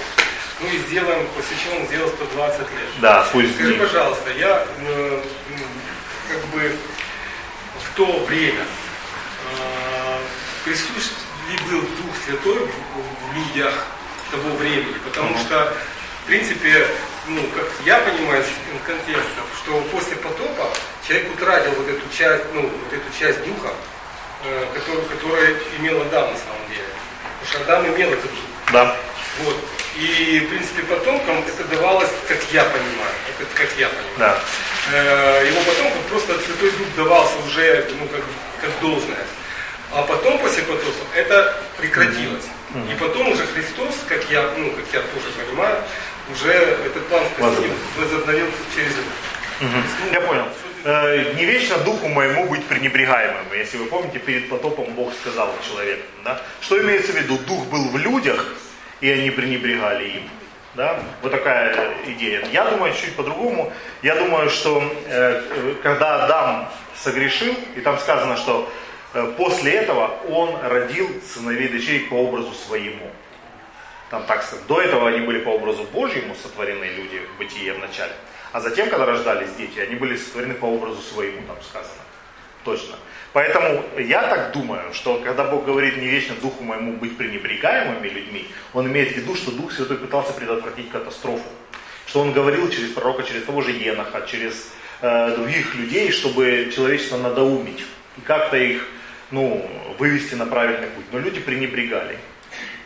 [0.61, 2.69] Ну и сделаем, посвящен, сделал 120 лет.
[3.01, 5.23] Да, пусть Скажи, пожалуйста, я э,
[6.29, 6.77] как бы
[7.79, 10.19] в то время э,
[10.65, 11.13] присущ
[11.51, 13.73] ли был Дух Святой в, в людях
[14.31, 14.97] того времени?
[15.05, 15.47] Потому mm-hmm.
[15.47, 15.75] что,
[16.25, 16.87] в принципе,
[17.29, 20.71] ну, как я понимаю из контекста, что после потопа
[21.07, 23.73] человек утратил вот эту часть, ну, вот эту часть духа,
[24.45, 26.89] э, которую, которая имел Адам на самом деле.
[27.41, 28.45] Потому что Адам имел этот дух.
[28.73, 28.97] Да.
[29.45, 29.57] Вот.
[29.97, 34.17] И, в принципе, потомкам это давалось, как я понимаю, это как я понимаю.
[34.19, 34.41] Да.
[34.93, 38.23] Э, его потомкам просто Святой Дух давался уже, ну, как,
[38.61, 39.27] как должное.
[39.93, 42.45] А потом, после потопа, это прекратилось.
[42.75, 42.93] Mm-hmm.
[42.93, 45.83] И потом уже Христос, как я, ну, как я тоже понимаю,
[46.33, 49.65] уже этот план спасения возобновил через это.
[49.65, 50.13] Угу.
[50.13, 50.45] Я понял.
[50.85, 53.47] Э, не вечно духу моему быть пренебрегаемым.
[53.53, 56.03] Если вы помните, перед потопом Бог сказал человеку.
[56.25, 56.41] Да?
[56.61, 57.39] Что имеется в виду?
[57.39, 58.55] Дух был в людях,
[59.01, 60.31] и они пренебрегали им.
[60.75, 61.03] Да?
[61.23, 62.47] Вот такая идея.
[62.53, 63.73] Я думаю чуть по-другому.
[64.03, 65.43] Я думаю, что э,
[65.83, 68.71] когда Адам согрешил, и там сказано, что
[69.15, 73.11] э, после этого он родил сыновей и дочерей по образу своему
[74.11, 78.13] там так до этого они были по образу Божьему сотворены люди в бытие в начале,
[78.53, 82.01] а затем, когда рождались дети, они были сотворены по образу своему, там сказано.
[82.65, 82.97] Точно.
[83.33, 88.49] Поэтому я так думаю, что когда Бог говорит не вечно духу моему быть пренебрегаемыми людьми,
[88.73, 91.49] Он имеет в виду, что Дух Святой пытался предотвратить катастрофу.
[92.07, 97.19] Что Он говорил через пророка, через того же Еноха, через э, других людей, чтобы человечество
[97.19, 97.85] надоумить
[98.17, 98.89] и как-то их
[99.31, 101.05] ну, вывести на правильный путь.
[101.13, 102.19] Но люди пренебрегали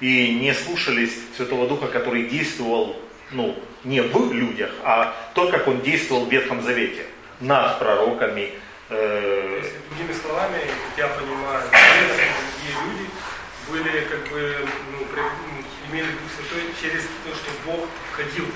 [0.03, 2.97] и не слушались Святого Духа, который действовал
[3.31, 7.07] ну, не в людях, а то, как он действовал в Ветхом Завете,
[7.41, 8.51] над пророками.
[8.91, 9.61] Э...
[9.63, 10.59] Есть, другими словами,
[10.97, 13.11] я понимаю, другие люди
[13.71, 14.57] были как бы,
[14.91, 18.47] ну, ну, имели Дух Святой через то, что Бог входил,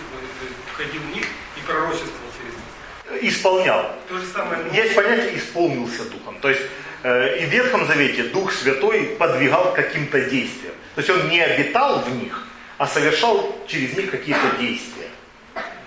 [0.72, 1.26] входил в них
[1.56, 3.32] и пророчествовал через них.
[3.32, 3.92] Исполнял.
[4.08, 4.66] То же самое.
[4.72, 6.40] Есть понятие исполнился Духом.
[6.40, 6.62] То есть
[7.04, 10.74] и в Ветхом Завете Дух Святой подвигал каким-то действиям.
[10.94, 12.46] То есть он не обитал в них,
[12.78, 15.08] а совершал через них какие-то действия.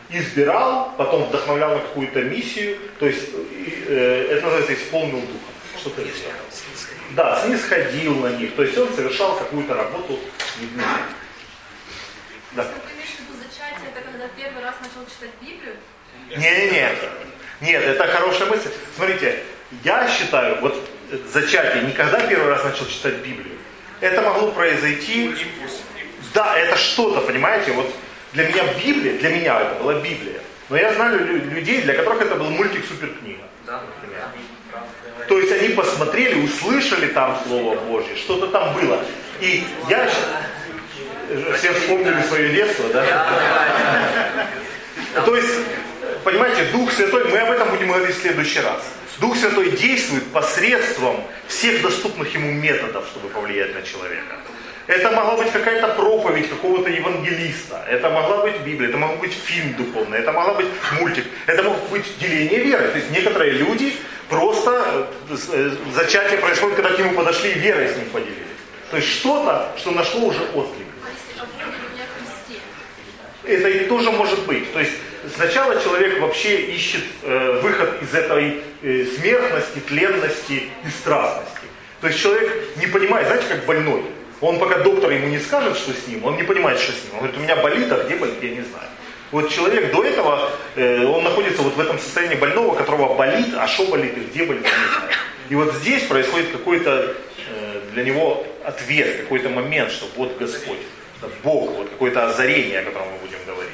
[0.10, 3.30] Избирал, потом вдохновлял на какую-то миссию, то есть
[3.88, 5.39] э, это называется исполнил духом.
[5.80, 6.01] Что-то.
[7.12, 10.20] Да, снисходил на них, то есть он совершал какую-то работу.
[12.53, 12.64] Да.
[12.64, 15.76] Это когда первый раз начал читать Библию?
[16.30, 16.89] Не-не-не.
[17.62, 18.70] Нет, это хорошая мысль.
[18.95, 19.43] Смотрите,
[19.84, 20.89] я считаю, вот
[21.32, 23.57] зачатие, никогда первый раз начал читать Библию.
[24.01, 25.36] Это могло произойти
[26.34, 27.91] да, это что-то, понимаете, вот
[28.34, 30.41] для меня Библия, для меня это была Библия.
[30.70, 33.43] Но я знаю людей, для которых это был мультик суперкнига.
[33.66, 33.82] Да.
[35.28, 39.03] То есть они посмотрели, услышали там Слово Божье, что-то там было.
[39.41, 40.10] И я
[41.57, 44.16] все вспомнили свое детство, да?
[45.26, 45.49] То есть,
[46.24, 48.82] понимаете, Дух Святой, мы об этом будем говорить в следующий раз.
[49.20, 54.36] Дух Святой действует посредством всех доступных ему методов, чтобы повлиять на человека.
[54.88, 57.86] Это могла быть какая-то проповедь какого-то евангелиста.
[57.88, 60.67] Это могла быть Библия, это мог быть фильм духовный, это могла быть
[60.99, 62.88] мультик, это мог быть деление веры.
[62.88, 63.93] То есть некоторые люди
[64.30, 68.47] просто э, э, зачатие происходит, когда к нему подошли и верой с ним поделились.
[68.89, 70.88] То есть что-то, что нашло уже отклик.
[73.43, 74.74] Это и тоже может быть.
[74.74, 74.93] То есть
[75.36, 81.68] сначала человек вообще ищет э, выход из этой э, смертности, тленности и страстности.
[82.02, 84.04] То есть человек не понимает, знаете, как больной.
[84.42, 87.14] Он пока доктор ему не скажет, что с ним, он не понимает, что с ним.
[87.14, 88.88] Он говорит, у меня болит, а где болит, я не знаю.
[89.32, 93.68] Вот человек до этого, э, он находится вот в этом состоянии больного, которого болит, а
[93.68, 95.12] что болит и где болит, не знает.
[95.50, 97.16] И вот здесь происходит какой-то
[97.50, 100.80] э, для него ответ, какой-то момент, что вот Господь,
[101.44, 103.68] Бог, вот какое-то озарение, о котором мы будем говорить.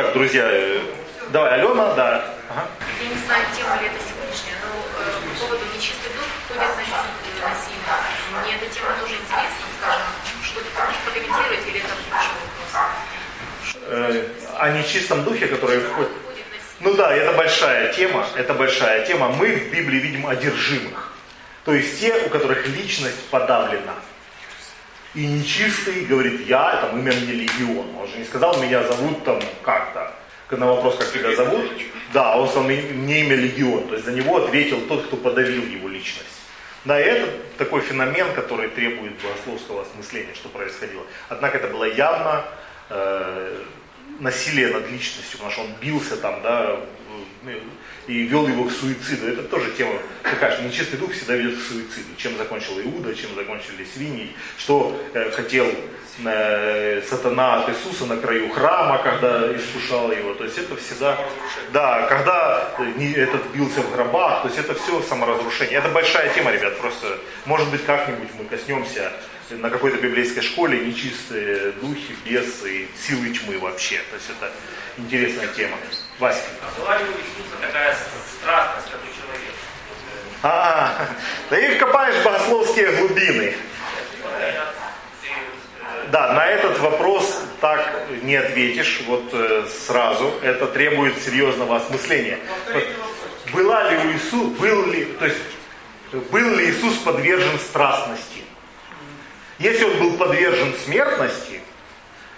[0.00, 0.80] Так, друзья, э,
[1.28, 2.24] давай, Алена, да.
[2.48, 2.66] Ага.
[3.02, 6.74] Я не знаю, тема ли это сегодняшняя, но э, по поводу нечистый дух ходят
[7.44, 7.94] насильно.
[8.42, 10.06] Мне эта тема тоже интересна, скажем,
[10.42, 12.32] что ты можешь прокомментировать, или это большой
[13.84, 14.56] вопрос?
[14.58, 16.12] О нечистом духе, который входит...
[16.80, 19.28] Ну да, это большая тема, это большая тема.
[19.28, 21.12] Мы в Библии видим одержимых.
[21.66, 23.96] То есть те, у которых личность подавлена.
[25.14, 27.96] И нечистый говорит, я, там, имя мне легион.
[27.96, 30.14] Он же не сказал, меня зовут там как-то.
[30.50, 31.70] На вопрос, как тебя зовут,
[32.12, 33.86] да, он сказал, мне имя легион.
[33.88, 36.26] То есть за него ответил тот, кто подавил его личность.
[36.84, 41.04] Да, и это такой феномен, который требует богословского осмысления, что происходило.
[41.28, 42.44] Однако это было явно
[42.88, 43.62] э,
[44.18, 46.80] насилие над личностью, потому что он бился там, да,
[48.06, 49.28] и вел его к суициду.
[49.28, 52.08] Это тоже тема такая, что нечистый дух всегда ведет к суициду.
[52.16, 55.66] Чем закончил Иуда, чем закончили свиньи, что э, хотел
[56.24, 60.34] э, сатана от Иисуса на краю храма, когда искушал его.
[60.34, 61.18] То есть это всегда,
[61.72, 65.78] да, когда э, этот бился в гробах, то есть это все саморазрушение.
[65.78, 69.12] Это большая тема, ребят, просто, может быть, как-нибудь мы коснемся
[69.50, 74.00] на какой-то библейской школе нечистые духи, бесы, силы тьмы вообще.
[74.10, 74.52] То есть это
[74.96, 75.76] интересная тема.
[76.20, 76.42] Вася.
[76.62, 77.96] А была ли у Иисуса такая
[78.38, 79.54] страстность, как у человека?
[80.42, 81.06] А,
[81.48, 83.56] да их копаешь в богословские глубины.
[86.12, 90.34] Да, на этот вопрос так не ответишь вот э, сразу.
[90.42, 92.38] Это требует серьезного осмысления.
[93.52, 95.38] Была ли у Иисуса, был ли, то есть,
[96.12, 98.42] был ли Иисус подвержен страстности?
[99.58, 101.60] Если он был подвержен смертности,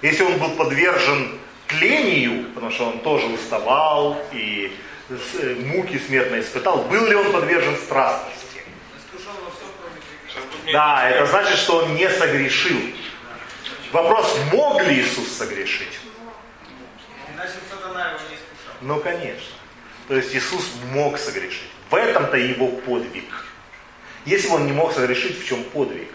[0.02, 1.40] если он был подвержен
[1.78, 4.72] тлению, потому что он тоже уставал и
[5.08, 8.42] э, муки смертные испытал, был ли он подвержен страстности?
[10.72, 12.78] Да, это значит, что он не согрешил.
[13.92, 15.98] Вопрос, мог ли Иисус согрешить?
[18.80, 19.56] Ну, конечно.
[20.08, 21.70] То есть Иисус мог согрешить.
[21.90, 23.24] В этом-то его подвиг.
[24.24, 26.08] Если бы он не мог согрешить, в чем подвиг?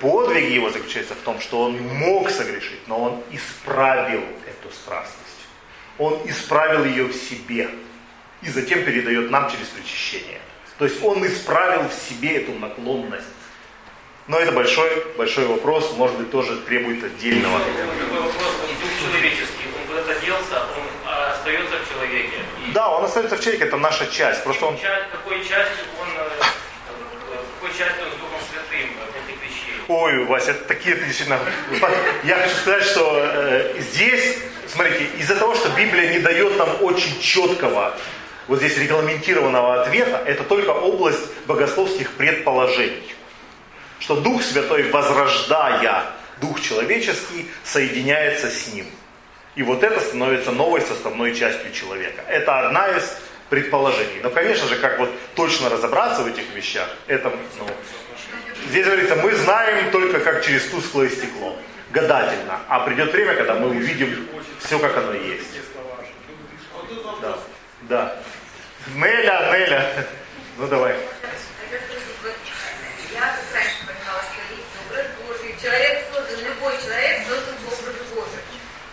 [0.00, 5.22] Подвиг его заключается в том, что он мог согрешить, но он исправил эту страстность.
[5.98, 7.70] Он исправил ее в себе
[8.42, 10.40] и затем передает нам через причащение.
[10.78, 13.24] То есть он исправил в себе эту наклонность.
[14.26, 17.60] Но это большой, большой вопрос, может быть, тоже требует отдельного.
[17.60, 20.86] Такой вопрос, он человеческий, он куда-то делся, он
[21.30, 22.38] остается в человеке.
[22.66, 24.42] И Да, он остается в человеке, это наша часть.
[24.42, 24.76] Просто он...
[25.12, 26.42] какой частью он, э,
[27.54, 29.75] какой частью он с Духом Святым от этих вещей?
[29.88, 31.38] Ой, Вася, это такие ты действительно...
[32.24, 37.20] Я хочу сказать, что э, здесь, смотрите, из-за того, что Библия не дает нам очень
[37.20, 37.96] четкого,
[38.48, 43.14] вот здесь регламентированного ответа, это только область богословских предположений.
[44.00, 46.04] Что Дух Святой, возрождая
[46.40, 48.86] Дух человеческий, соединяется с Ним.
[49.54, 52.22] И вот это становится новой составной частью человека.
[52.28, 53.16] Это одна из
[53.48, 54.20] предположений.
[54.22, 57.66] Но, конечно же, как вот точно разобраться в этих вещах, это, ну,
[58.68, 61.56] здесь говорится, мы знаем только как через тусклое стекло,
[61.92, 62.60] гадательно.
[62.68, 64.28] А придет время, когда мы увидим
[64.60, 65.60] все, как оно есть.
[67.20, 67.38] Да,
[67.82, 68.16] да.
[68.94, 70.06] Неля, Неля.
[70.58, 70.96] Ну давай.
[75.60, 78.42] Человек создан, любой человек создан по образу Божию.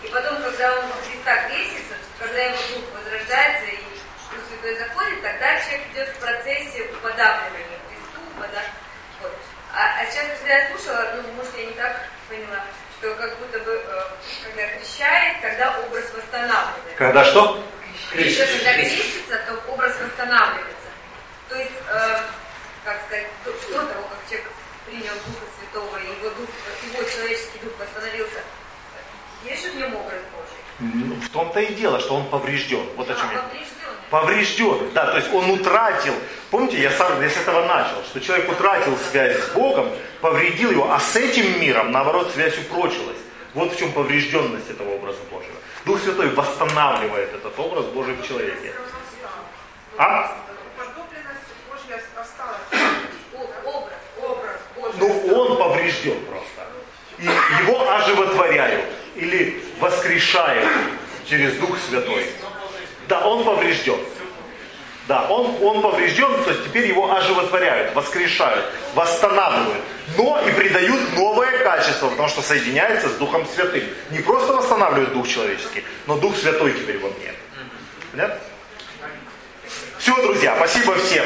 [0.01, 5.21] И потом, когда он в Христа крестится, когда его дух возрождается и Дух Святой заходит,
[5.21, 8.49] тогда человек идет в процессе уподабливания Христу, вот.
[9.73, 12.63] А, а сейчас, когда я слушала, ну, может, я не так поняла,
[12.99, 14.01] что как будто бы, э,
[14.45, 16.95] когда крещает, тогда образ восстанавливается.
[16.97, 17.63] Когда что?
[18.13, 20.89] Еще когда крестится, то образ восстанавливается.
[21.49, 22.19] То есть, э,
[22.85, 24.47] как сказать, до, до того, как человек
[24.85, 26.49] принял Духа Святого, и его, дух,
[26.93, 28.41] его человеческий дух восстановился,
[29.43, 30.61] есть же в нем образ Божий?
[30.79, 32.87] Ну, В том-то и дело, что он поврежден.
[32.95, 33.39] Вот о чем А, я.
[33.41, 33.82] поврежден.
[34.13, 36.13] Поврежден, да, то есть он утратил.
[36.51, 39.89] Помните, я сам я с этого начал, что человек утратил связь с Богом,
[40.21, 43.17] повредил его, а с этим миром, наоборот, связь упрочилась.
[43.55, 45.55] Вот в чем поврежденность этого образа Божьего.
[45.85, 48.71] Дух Святой восстанавливает этот образ Божий в человеке.
[49.97, 50.37] А?
[54.99, 56.67] Ну, он поврежден просто.
[57.17, 57.25] И
[57.63, 58.85] его оживотворяют
[59.15, 60.69] или воскрешают
[61.25, 62.27] через Дух Святой.
[63.07, 63.99] Да, он поврежден.
[65.07, 69.83] Да, он, он поврежден, то есть теперь его оживотворяют, воскрешают, восстанавливают.
[70.17, 73.83] Но и придают новое качество, потому что соединяется с Духом Святым.
[74.11, 77.33] Не просто восстанавливает Дух человеческий, но Дух Святой теперь во мне.
[78.11, 78.39] Понятно?
[79.97, 81.25] Все, друзья, спасибо всем.